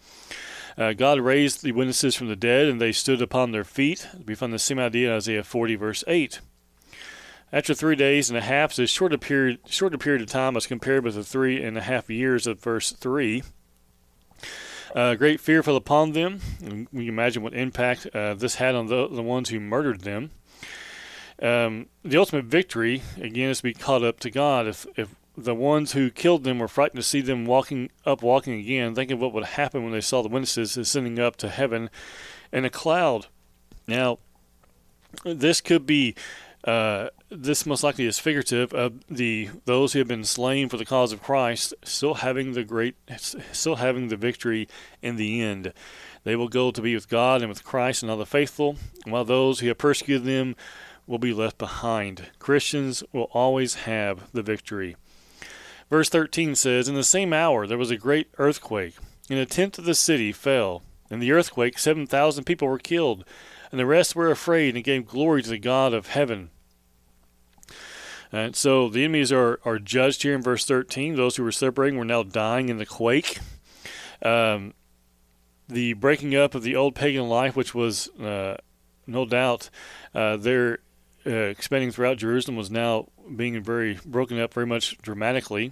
Uh, 0.77 0.93
God 0.93 1.19
raised 1.19 1.63
the 1.63 1.71
witnesses 1.71 2.15
from 2.15 2.27
the 2.27 2.35
dead, 2.35 2.67
and 2.67 2.79
they 2.79 2.91
stood 2.91 3.21
upon 3.21 3.51
their 3.51 3.63
feet. 3.63 4.07
We 4.25 4.35
find 4.35 4.53
the 4.53 4.59
same 4.59 4.79
idea 4.79 5.09
in 5.09 5.15
Isaiah 5.15 5.43
40, 5.43 5.75
verse 5.75 6.03
8. 6.07 6.39
After 7.51 7.75
three 7.75 7.95
days 7.95 8.29
and 8.29 8.37
a 8.37 8.41
half, 8.41 8.73
so 8.73 8.87
short 8.87 9.13
a 9.13 9.19
period, 9.19 9.59
shorter 9.67 9.99
period 9.99 10.23
of 10.23 10.27
time 10.27 10.57
as 10.57 10.65
compared 10.65 11.03
with 11.03 11.13
the 11.13 11.23
three 11.23 11.63
and 11.63 11.77
a 11.77 11.81
half 11.81 12.09
years 12.09 12.47
of 12.47 12.59
verse 12.59 12.91
three. 12.91 13.43
Uh, 14.93 15.15
great 15.15 15.39
fear 15.39 15.63
fell 15.63 15.75
upon 15.75 16.11
them. 16.11 16.39
We 16.61 17.05
can 17.05 17.09
imagine 17.09 17.41
what 17.41 17.55
impact 17.55 18.07
uh, 18.13 18.35
this 18.35 18.55
had 18.55 18.75
on 18.75 18.87
the, 18.87 19.07
the 19.07 19.23
ones 19.23 19.49
who 19.49 19.59
murdered 19.59 20.01
them. 20.01 20.31
Um, 21.41 21.87
the 22.03 22.17
ultimate 22.17 22.45
victory, 22.45 23.01
again, 23.19 23.49
is 23.49 23.57
to 23.57 23.63
be 23.63 23.73
caught 23.73 24.03
up 24.03 24.19
to 24.19 24.29
God. 24.29 24.67
If, 24.67 24.85
if 24.95 25.15
the 25.35 25.55
ones 25.55 25.93
who 25.93 26.11
killed 26.11 26.43
them 26.43 26.59
were 26.59 26.67
frightened 26.67 27.01
to 27.01 27.07
see 27.07 27.21
them 27.21 27.45
walking 27.45 27.89
up, 28.05 28.21
walking 28.21 28.53
again, 28.53 28.93
think 28.93 29.09
of 29.09 29.19
what 29.19 29.33
would 29.33 29.45
happen 29.45 29.83
when 29.83 29.93
they 29.93 30.01
saw 30.01 30.21
the 30.21 30.29
witnesses 30.29 30.77
ascending 30.77 31.19
up 31.19 31.37
to 31.37 31.49
heaven 31.49 31.89
in 32.51 32.63
a 32.63 32.69
cloud. 32.69 33.27
Now, 33.87 34.19
this 35.25 35.59
could 35.59 35.87
be 35.87 36.13
uh, 36.65 37.09
this 37.35 37.65
most 37.65 37.83
likely 37.83 38.05
is 38.05 38.19
figurative 38.19 38.73
of 38.73 38.93
the 39.09 39.49
those 39.65 39.93
who 39.93 39.99
have 39.99 40.07
been 40.07 40.23
slain 40.23 40.69
for 40.69 40.77
the 40.77 40.85
cause 40.85 41.11
of 41.11 41.23
Christ, 41.23 41.73
still 41.83 42.15
having 42.15 42.53
the 42.53 42.63
great, 42.63 42.95
still 43.51 43.77
having 43.77 44.07
the 44.07 44.15
victory 44.15 44.67
in 45.01 45.15
the 45.15 45.41
end. 45.41 45.73
They 46.23 46.35
will 46.35 46.47
go 46.47 46.71
to 46.71 46.81
be 46.81 46.93
with 46.93 47.09
God 47.09 47.41
and 47.41 47.49
with 47.49 47.63
Christ 47.63 48.03
and 48.03 48.11
all 48.11 48.17
the 48.17 48.25
faithful, 48.25 48.77
while 49.05 49.25
those 49.25 49.59
who 49.59 49.67
have 49.67 49.77
persecuted 49.77 50.25
them 50.25 50.55
will 51.07 51.17
be 51.17 51.33
left 51.33 51.57
behind. 51.57 52.29
Christians 52.39 53.03
will 53.11 53.29
always 53.31 53.75
have 53.75 54.31
the 54.31 54.43
victory. 54.43 54.95
Verse 55.89 56.09
13 56.09 56.55
says, 56.55 56.87
In 56.87 56.95
the 56.95 57.03
same 57.03 57.33
hour 57.33 57.67
there 57.67 57.77
was 57.77 57.91
a 57.91 57.97
great 57.97 58.27
earthquake, 58.37 58.95
and 59.29 59.39
a 59.39 59.45
tenth 59.45 59.77
of 59.77 59.85
the 59.85 59.95
city 59.95 60.31
fell. 60.31 60.81
In 61.09 61.19
the 61.19 61.31
earthquake, 61.31 61.77
7,000 61.77 62.45
people 62.45 62.67
were 62.67 62.79
killed, 62.79 63.25
and 63.69 63.79
the 63.79 63.85
rest 63.85 64.15
were 64.15 64.31
afraid 64.31 64.75
and 64.75 64.83
gave 64.83 65.05
glory 65.05 65.43
to 65.43 65.49
the 65.49 65.59
God 65.59 65.93
of 65.93 66.07
heaven. 66.07 66.49
And 68.33 68.55
so 68.55 68.89
the 68.89 69.03
enemies 69.03 69.31
are, 69.31 69.59
are 69.63 69.77
judged 69.77 70.23
here 70.23 70.33
in 70.33 70.41
verse 70.41 70.65
13. 70.65 71.15
Those 71.15 71.35
who 71.35 71.43
were 71.43 71.51
separating 71.51 71.99
were 71.99 72.03
now 72.03 72.23
dying 72.23 72.69
in 72.69 72.79
the 72.79 72.85
quake. 72.85 73.37
Um, 74.23 74.73
the 75.69 75.93
breaking 75.93 76.35
up 76.35 76.55
of 76.55 76.63
the 76.63 76.75
old 76.75 76.95
pagan 76.95 77.29
life, 77.29 77.55
which 77.55 77.75
was 77.75 78.09
uh, 78.19 78.57
no 79.05 79.25
doubt 79.25 79.69
uh, 80.15 80.37
there 80.37 80.79
uh, 81.27 81.29
expanding 81.29 81.91
throughout 81.91 82.17
Jerusalem, 82.17 82.57
was 82.57 82.71
now 82.71 83.07
being 83.35 83.61
very 83.61 83.99
broken 84.03 84.39
up 84.39 84.53
very 84.53 84.65
much 84.65 84.97
dramatically. 84.97 85.71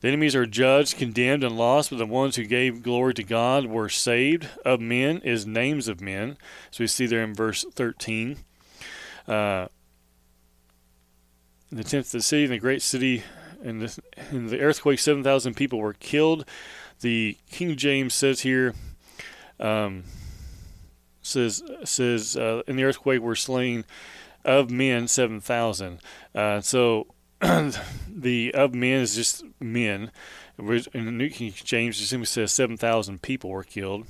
The 0.00 0.08
enemies 0.08 0.34
are 0.34 0.46
judged, 0.46 0.96
condemned, 0.96 1.44
and 1.44 1.58
lost, 1.58 1.90
but 1.90 1.96
the 1.98 2.06
ones 2.06 2.36
who 2.36 2.44
gave 2.44 2.82
glory 2.82 3.12
to 3.14 3.22
God 3.22 3.66
were 3.66 3.88
saved. 3.88 4.48
Of 4.64 4.80
men 4.80 5.18
is 5.18 5.46
names 5.46 5.88
of 5.88 6.00
men. 6.00 6.38
So 6.70 6.84
we 6.84 6.88
see 6.88 7.06
there 7.06 7.22
in 7.22 7.34
verse 7.34 7.64
13. 7.74 8.38
Uh, 9.28 9.68
in 11.70 11.76
the 11.76 11.84
tenth 11.84 12.12
the 12.12 12.22
city, 12.22 12.44
in 12.44 12.50
the 12.50 12.58
great 12.58 12.82
city, 12.82 13.24
in 13.62 13.80
the, 13.80 14.00
the 14.30 14.60
earthquake, 14.60 14.98
7,000 14.98 15.54
people 15.54 15.78
were 15.78 15.94
killed. 15.94 16.44
The 17.00 17.36
King 17.50 17.76
James 17.76 18.14
says 18.14 18.40
here, 18.40 18.74
um, 19.58 20.04
says 21.22 21.62
says 21.84 22.36
uh, 22.36 22.62
in 22.66 22.76
the 22.76 22.84
earthquake 22.84 23.20
were 23.20 23.34
slain 23.34 23.84
of 24.44 24.70
men 24.70 25.08
7,000. 25.08 26.00
Uh, 26.34 26.60
so 26.60 27.08
the 28.08 28.54
of 28.54 28.74
men 28.74 29.00
is 29.00 29.16
just 29.16 29.44
men. 29.60 30.10
In 30.58 31.04
the 31.04 31.12
New 31.12 31.28
King 31.28 31.52
James, 31.52 32.00
it 32.00 32.06
simply 32.06 32.26
says 32.26 32.50
7,000 32.52 33.20
people 33.20 33.50
were 33.50 33.64
killed. 33.64 34.06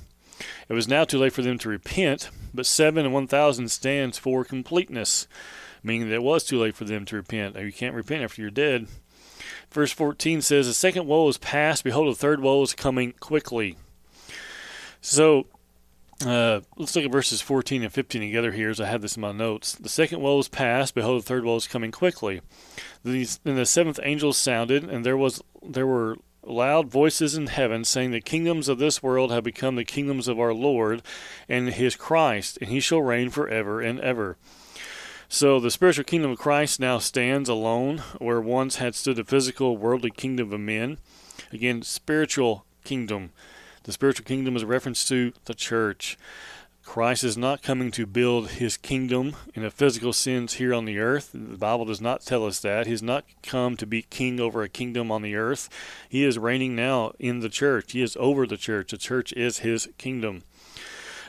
It 0.69 0.73
was 0.73 0.87
now 0.87 1.03
too 1.03 1.17
late 1.17 1.33
for 1.33 1.41
them 1.41 1.57
to 1.57 1.69
repent, 1.69 2.29
but 2.53 2.65
7 2.65 3.03
and 3.03 3.13
1,000 3.13 3.69
stands 3.69 4.17
for 4.17 4.45
completeness 4.45 5.27
meaning 5.87 6.09
that 6.09 6.15
it 6.15 6.23
was 6.23 6.43
too 6.43 6.59
late 6.59 6.75
for 6.75 6.85
them 6.85 7.05
to 7.05 7.15
repent. 7.15 7.57
You 7.57 7.73
can't 7.73 7.95
repent 7.95 8.23
after 8.23 8.41
you're 8.41 8.51
dead. 8.51 8.87
Verse 9.71 9.91
14 9.91 10.41
says, 10.41 10.67
The 10.67 10.73
second 10.73 11.07
woe 11.07 11.27
is 11.27 11.37
past. 11.37 11.83
Behold, 11.83 12.13
the 12.13 12.19
third 12.19 12.41
woe 12.41 12.61
is 12.61 12.73
coming 12.73 13.13
quickly. 13.19 13.77
So, 15.01 15.47
uh, 16.25 16.61
let's 16.77 16.95
look 16.95 17.05
at 17.05 17.11
verses 17.11 17.41
14 17.41 17.83
and 17.83 17.93
15 17.93 18.21
together 18.21 18.51
here 18.51 18.69
as 18.69 18.81
I 18.81 18.87
have 18.87 19.01
this 19.01 19.15
in 19.15 19.21
my 19.21 19.31
notes. 19.31 19.73
The 19.73 19.89
second 19.89 20.21
woe 20.21 20.39
is 20.39 20.47
past. 20.47 20.95
Behold, 20.95 21.21
the 21.21 21.25
third 21.25 21.45
woe 21.45 21.55
is 21.55 21.67
coming 21.67 21.91
quickly. 21.91 22.41
Then 23.03 23.25
the 23.43 23.65
seventh 23.65 23.99
angel 24.03 24.33
sounded, 24.33 24.83
and 24.83 25.05
there 25.05 25.17
was 25.17 25.41
there 25.63 25.87
were 25.87 26.17
loud 26.43 26.87
voices 26.87 27.35
in 27.35 27.47
heaven 27.47 27.83
saying, 27.83 28.11
The 28.11 28.21
kingdoms 28.21 28.67
of 28.67 28.79
this 28.79 29.03
world 29.03 29.31
have 29.31 29.43
become 29.43 29.75
the 29.75 29.85
kingdoms 29.85 30.27
of 30.27 30.39
our 30.39 30.53
Lord 30.53 31.01
and 31.47 31.69
his 31.69 31.95
Christ, 31.95 32.57
and 32.61 32.69
he 32.69 32.79
shall 32.79 33.01
reign 33.01 33.29
forever 33.29 33.81
and 33.81 33.99
ever. 33.99 34.37
So 35.29 35.59
the 35.59 35.71
spiritual 35.71 36.05
kingdom 36.05 36.31
of 36.31 36.39
Christ 36.39 36.79
now 36.79 36.99
stands 36.99 37.49
alone, 37.49 37.99
where 38.17 38.39
once 38.39 38.77
had 38.77 38.95
stood 38.95 39.17
the 39.17 39.25
physical, 39.25 39.75
worldly 39.75 40.09
kingdom 40.09 40.53
of 40.53 40.59
men. 40.59 40.99
Again, 41.51 41.81
spiritual 41.81 42.65
kingdom. 42.85 43.31
The 43.83 43.91
spiritual 43.91 44.25
kingdom 44.25 44.55
is 44.55 44.63
a 44.63 44.67
reference 44.67 45.05
to 45.09 45.33
the 45.45 45.53
church. 45.53 46.17
Christ 46.83 47.25
is 47.25 47.37
not 47.37 47.61
coming 47.61 47.91
to 47.91 48.05
build 48.05 48.51
his 48.51 48.77
kingdom 48.77 49.35
in 49.53 49.65
a 49.65 49.69
physical 49.69 50.13
sense 50.13 50.53
here 50.53 50.73
on 50.73 50.85
the 50.85 50.99
earth. 50.99 51.31
The 51.33 51.57
Bible 51.57 51.83
does 51.83 51.99
not 51.99 52.21
tell 52.21 52.45
us 52.45 52.61
that. 52.61 52.85
He 52.85 52.91
has 52.91 53.03
not 53.03 53.25
come 53.43 53.75
to 53.75 53.85
be 53.85 54.03
king 54.03 54.39
over 54.39 54.63
a 54.63 54.69
kingdom 54.69 55.11
on 55.11 55.21
the 55.21 55.35
earth. 55.35 55.67
He 56.07 56.23
is 56.23 56.39
reigning 56.39 56.77
now 56.77 57.11
in 57.19 57.41
the 57.41 57.49
church. 57.49 57.91
He 57.91 58.01
is 58.01 58.15
over 58.17 58.47
the 58.47 58.55
church. 58.55 58.91
The 58.91 58.97
church 58.97 59.33
is 59.33 59.59
his 59.59 59.89
kingdom. 59.97 60.43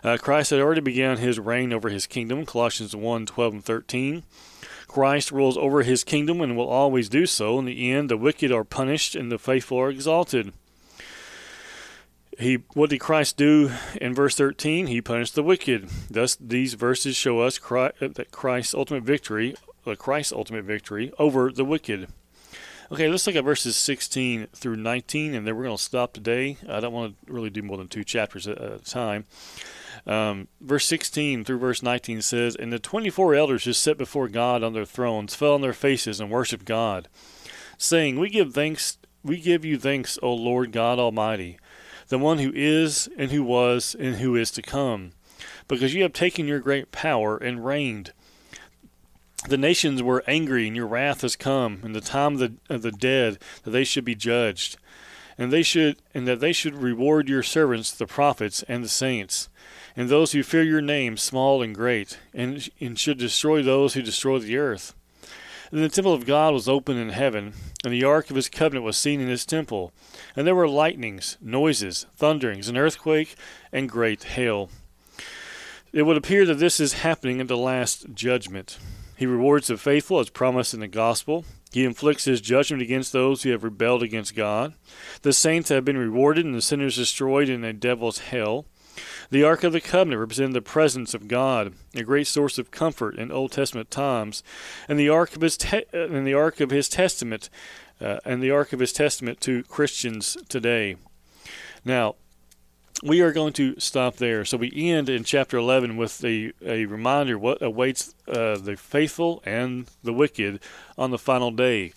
Uh, 0.04 0.16
Christ 0.16 0.50
had 0.50 0.60
already 0.60 0.80
begun 0.80 1.18
his 1.18 1.38
reign 1.38 1.72
over 1.72 1.88
his 1.88 2.06
kingdom, 2.06 2.46
Colossians 2.46 2.94
1 2.94 3.26
12 3.26 3.52
and 3.54 3.64
13. 3.64 4.22
Christ 4.86 5.30
rules 5.30 5.58
over 5.58 5.82
his 5.82 6.02
kingdom 6.02 6.40
and 6.40 6.56
will 6.56 6.68
always 6.68 7.08
do 7.08 7.26
so. 7.26 7.58
In 7.58 7.66
the 7.66 7.92
end, 7.92 8.08
the 8.08 8.16
wicked 8.16 8.50
are 8.50 8.64
punished 8.64 9.14
and 9.14 9.30
the 9.30 9.38
faithful 9.38 9.78
are 9.78 9.90
exalted. 9.90 10.52
He, 12.38 12.60
what 12.72 12.90
did 12.90 13.00
Christ 13.00 13.36
do 13.36 13.72
in 14.00 14.14
verse 14.14 14.36
13? 14.36 14.86
He 14.86 15.02
punished 15.02 15.34
the 15.34 15.42
wicked. 15.42 15.88
Thus, 16.08 16.36
these 16.36 16.74
verses 16.74 17.16
show 17.16 17.40
us 17.40 17.58
Christ, 17.58 17.96
that 17.98 18.30
Christ's 18.30 18.74
ultimate 18.74 19.02
victory, 19.02 19.56
uh, 19.86 19.96
Christ's 19.96 20.32
ultimate 20.32 20.64
victory 20.64 21.12
over 21.18 21.50
the 21.50 21.64
wicked. 21.64 22.08
Okay, 22.90 23.06
let's 23.06 23.26
look 23.26 23.36
at 23.36 23.44
verses 23.44 23.76
16 23.76 24.46
through 24.54 24.76
19, 24.76 25.34
and 25.34 25.46
then 25.46 25.54
we're 25.54 25.64
going 25.64 25.76
to 25.76 25.82
stop 25.82 26.14
today. 26.14 26.56
I 26.66 26.80
don't 26.80 26.94
want 26.94 27.26
to 27.26 27.32
really 27.32 27.50
do 27.50 27.60
more 27.60 27.76
than 27.76 27.88
two 27.88 28.02
chapters 28.02 28.48
at 28.48 28.56
a 28.56 28.78
time. 28.78 29.26
Um, 30.06 30.48
verse 30.62 30.86
16 30.86 31.44
through 31.44 31.58
verse 31.58 31.82
19 31.82 32.22
says, 32.22 32.56
And 32.56 32.72
the 32.72 32.78
24 32.78 33.34
elders 33.34 33.64
who 33.64 33.74
sit 33.74 33.98
before 33.98 34.26
God 34.28 34.62
on 34.62 34.72
their 34.72 34.86
thrones 34.86 35.34
fell 35.34 35.52
on 35.52 35.60
their 35.60 35.74
faces 35.74 36.18
and 36.18 36.30
worshiped 36.30 36.64
God, 36.64 37.08
saying, 37.76 38.18
We 38.18 38.30
give 38.30 38.54
thanks, 38.54 38.96
we 39.22 39.38
give 39.38 39.66
you 39.66 39.78
thanks, 39.78 40.18
O 40.22 40.32
Lord 40.32 40.72
God 40.72 40.98
Almighty, 40.98 41.58
the 42.08 42.16
one 42.16 42.38
who 42.38 42.52
is, 42.54 43.06
and 43.18 43.30
who 43.30 43.44
was, 43.44 43.94
and 44.00 44.16
who 44.16 44.34
is 44.34 44.50
to 44.52 44.62
come, 44.62 45.10
because 45.68 45.92
you 45.92 46.02
have 46.04 46.14
taken 46.14 46.48
your 46.48 46.60
great 46.60 46.90
power 46.90 47.36
and 47.36 47.66
reigned. 47.66 48.14
The 49.46 49.58
nations 49.58 50.02
were 50.02 50.24
angry, 50.26 50.66
and 50.66 50.74
your 50.74 50.86
wrath 50.86 51.20
has 51.20 51.36
come, 51.36 51.80
and 51.84 51.94
the 51.94 52.00
time 52.00 52.34
of 52.34 52.38
the, 52.40 52.52
of 52.74 52.82
the 52.82 52.90
dead, 52.90 53.38
that 53.62 53.70
they 53.70 53.84
should 53.84 54.04
be 54.04 54.14
judged 54.14 54.76
and 55.40 55.52
they 55.52 55.62
should 55.62 55.96
and 56.12 56.26
that 56.26 56.40
they 56.40 56.52
should 56.52 56.74
reward 56.74 57.28
your 57.28 57.44
servants 57.44 57.92
the 57.92 58.08
prophets 58.08 58.64
and 58.66 58.82
the 58.82 58.88
saints 58.88 59.48
and 59.98 60.08
those 60.08 60.30
who 60.30 60.44
fear 60.44 60.62
your 60.62 60.80
name, 60.80 61.16
small 61.16 61.60
and 61.60 61.74
great, 61.74 62.18
and, 62.32 62.68
and 62.80 62.96
should 62.96 63.18
destroy 63.18 63.62
those 63.62 63.94
who 63.94 64.02
destroy 64.02 64.38
the 64.38 64.56
earth. 64.56 64.94
And 65.72 65.82
the 65.82 65.88
temple 65.88 66.14
of 66.14 66.24
God 66.24 66.54
was 66.54 66.68
open 66.68 66.96
in 66.96 67.08
heaven, 67.08 67.52
and 67.84 67.92
the 67.92 68.04
ark 68.04 68.30
of 68.30 68.36
his 68.36 68.48
covenant 68.48 68.84
was 68.84 68.96
seen 68.96 69.20
in 69.20 69.26
his 69.26 69.44
temple. 69.44 69.92
And 70.36 70.46
there 70.46 70.54
were 70.54 70.68
lightnings, 70.68 71.36
noises, 71.40 72.06
thunderings, 72.16 72.68
an 72.68 72.76
earthquake, 72.76 73.34
and 73.72 73.88
great 73.88 74.22
hail. 74.22 74.70
It 75.92 76.02
would 76.02 76.16
appear 76.16 76.46
that 76.46 76.60
this 76.60 76.78
is 76.78 76.92
happening 76.92 77.40
at 77.40 77.48
the 77.48 77.56
last 77.56 78.14
judgment. 78.14 78.78
He 79.18 79.26
rewards 79.26 79.66
the 79.66 79.76
faithful 79.76 80.20
as 80.20 80.30
promised 80.30 80.74
in 80.74 80.78
the 80.78 80.86
gospel. 80.86 81.44
He 81.72 81.84
inflicts 81.84 82.24
his 82.24 82.40
judgment 82.40 82.82
against 82.82 83.12
those 83.12 83.42
who 83.42 83.50
have 83.50 83.64
rebelled 83.64 84.04
against 84.04 84.36
God. 84.36 84.74
The 85.22 85.32
saints 85.32 85.70
have 85.70 85.84
been 85.84 85.98
rewarded 85.98 86.46
and 86.46 86.54
the 86.54 86.62
sinners 86.62 86.94
destroyed 86.94 87.48
in 87.48 87.64
a 87.64 87.72
devil's 87.72 88.20
hell. 88.20 88.66
The 89.30 89.42
Ark 89.42 89.64
of 89.64 89.72
the 89.72 89.80
Covenant 89.80 90.20
represented 90.20 90.54
the 90.54 90.62
presence 90.62 91.14
of 91.14 91.26
God, 91.26 91.74
a 91.96 92.04
great 92.04 92.28
source 92.28 92.58
of 92.58 92.70
comfort 92.70 93.16
in 93.16 93.32
Old 93.32 93.50
Testament 93.50 93.90
times, 93.90 94.44
and 94.88 95.00
the 95.00 95.08
Ark 95.08 95.34
of 95.34 95.42
His 95.42 95.56
te- 95.56 95.84
uh, 95.92 96.08
and 96.08 96.24
the 96.24 96.34
Ark 96.34 96.60
of 96.60 96.70
His 96.70 96.88
Testament, 96.88 97.50
uh, 98.00 98.18
and 98.24 98.40
the 98.40 98.52
Ark 98.52 98.72
of 98.72 98.78
His 98.78 98.92
Testament 98.92 99.40
to 99.40 99.64
Christians 99.64 100.36
today. 100.48 100.94
Now, 101.84 102.14
we 103.02 103.20
are 103.20 103.32
going 103.32 103.52
to 103.54 103.78
stop 103.78 104.16
there. 104.16 104.44
So 104.44 104.56
we 104.56 104.72
end 104.74 105.08
in 105.08 105.24
chapter 105.24 105.56
11 105.56 105.96
with 105.96 106.24
a, 106.24 106.52
a 106.64 106.86
reminder 106.86 107.38
what 107.38 107.62
awaits 107.62 108.14
uh, 108.26 108.56
the 108.56 108.76
faithful 108.76 109.42
and 109.44 109.88
the 110.02 110.12
wicked 110.12 110.60
on 110.96 111.10
the 111.10 111.18
final 111.18 111.50
day 111.50 111.92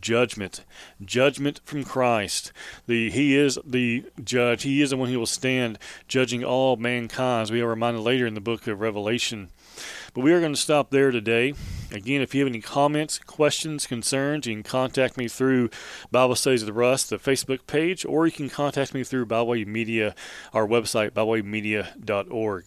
judgment. 0.00 0.64
Judgment 1.04 1.60
from 1.64 1.84
Christ. 1.84 2.52
The 2.86 3.10
He 3.10 3.36
is 3.36 3.58
the 3.64 4.04
judge. 4.22 4.62
He 4.62 4.82
is 4.82 4.90
the 4.90 4.96
one 4.96 5.08
who 5.08 5.18
will 5.18 5.26
stand 5.26 5.78
judging 6.08 6.44
all 6.44 6.76
mankind. 6.76 7.42
As 7.42 7.52
we 7.52 7.60
are 7.60 7.68
reminded 7.68 8.00
later 8.00 8.26
in 8.26 8.34
the 8.34 8.40
book 8.40 8.66
of 8.66 8.80
Revelation. 8.80 9.50
But 10.12 10.20
we 10.22 10.32
are 10.32 10.40
going 10.40 10.54
to 10.54 10.60
stop 10.60 10.90
there 10.90 11.10
today. 11.10 11.54
Again, 11.92 12.22
if 12.22 12.34
you 12.34 12.40
have 12.40 12.52
any 12.52 12.60
comments, 12.60 13.18
questions, 13.18 13.86
concerns, 13.86 14.46
you 14.46 14.54
can 14.54 14.62
contact 14.62 15.16
me 15.16 15.28
through 15.28 15.70
Bible 16.10 16.34
Studies 16.34 16.62
of 16.62 16.66
the 16.66 16.72
Russ, 16.72 17.04
the 17.04 17.18
Facebook 17.18 17.66
page, 17.66 18.04
or 18.04 18.26
you 18.26 18.32
can 18.32 18.48
contact 18.48 18.94
me 18.94 19.04
through 19.04 19.26
Byway 19.26 19.64
Media, 19.64 20.14
our 20.52 20.66
website, 20.66 21.10
bywaymedia.org. 21.10 22.64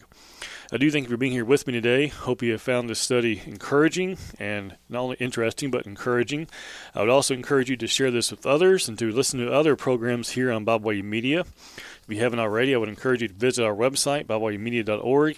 I 0.69 0.75
do 0.75 0.91
thank 0.91 1.05
you 1.05 1.09
for 1.09 1.17
being 1.17 1.31
here 1.31 1.45
with 1.45 1.65
me 1.65 1.71
today. 1.71 2.07
Hope 2.07 2.41
you 2.41 2.51
have 2.51 2.61
found 2.61 2.89
this 2.89 2.99
study 2.99 3.41
encouraging 3.45 4.17
and 4.37 4.75
not 4.89 4.99
only 4.99 5.17
interesting 5.17 5.71
but 5.71 5.85
encouraging. 5.85 6.49
I 6.93 6.99
would 6.99 7.09
also 7.09 7.33
encourage 7.33 7.69
you 7.69 7.77
to 7.77 7.87
share 7.87 8.11
this 8.11 8.31
with 8.31 8.45
others 8.45 8.89
and 8.89 8.99
to 8.99 9.09
listen 9.09 9.39
to 9.39 9.53
other 9.53 9.77
programs 9.77 10.31
here 10.31 10.51
on 10.51 10.65
Byway 10.65 11.01
Media. 11.01 11.41
If 11.41 12.05
you 12.09 12.19
haven't 12.19 12.39
already, 12.39 12.75
I 12.75 12.79
would 12.79 12.89
encourage 12.89 13.21
you 13.21 13.29
to 13.29 13.33
visit 13.33 13.63
our 13.63 13.73
website, 13.73 14.25
bywaymedia.org, 14.25 15.37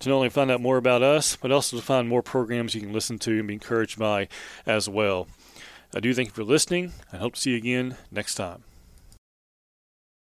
to 0.00 0.08
not 0.08 0.16
only 0.16 0.28
find 0.28 0.50
out 0.50 0.60
more 0.60 0.76
about 0.76 1.02
us, 1.02 1.36
but 1.36 1.50
also 1.50 1.76
to 1.76 1.82
find 1.82 2.08
more 2.08 2.22
programs 2.22 2.74
you 2.74 2.80
can 2.80 2.92
listen 2.92 3.18
to 3.20 3.38
and 3.38 3.48
be 3.48 3.54
encouraged 3.54 3.98
by 3.98 4.28
as 4.66 4.88
well. 4.88 5.28
I 5.94 6.00
do 6.00 6.12
thank 6.12 6.28
you 6.28 6.34
for 6.34 6.44
listening. 6.44 6.92
I 7.12 7.16
hope 7.16 7.34
to 7.34 7.40
see 7.40 7.50
you 7.52 7.56
again 7.56 7.96
next 8.10 8.34
time. 8.34 8.64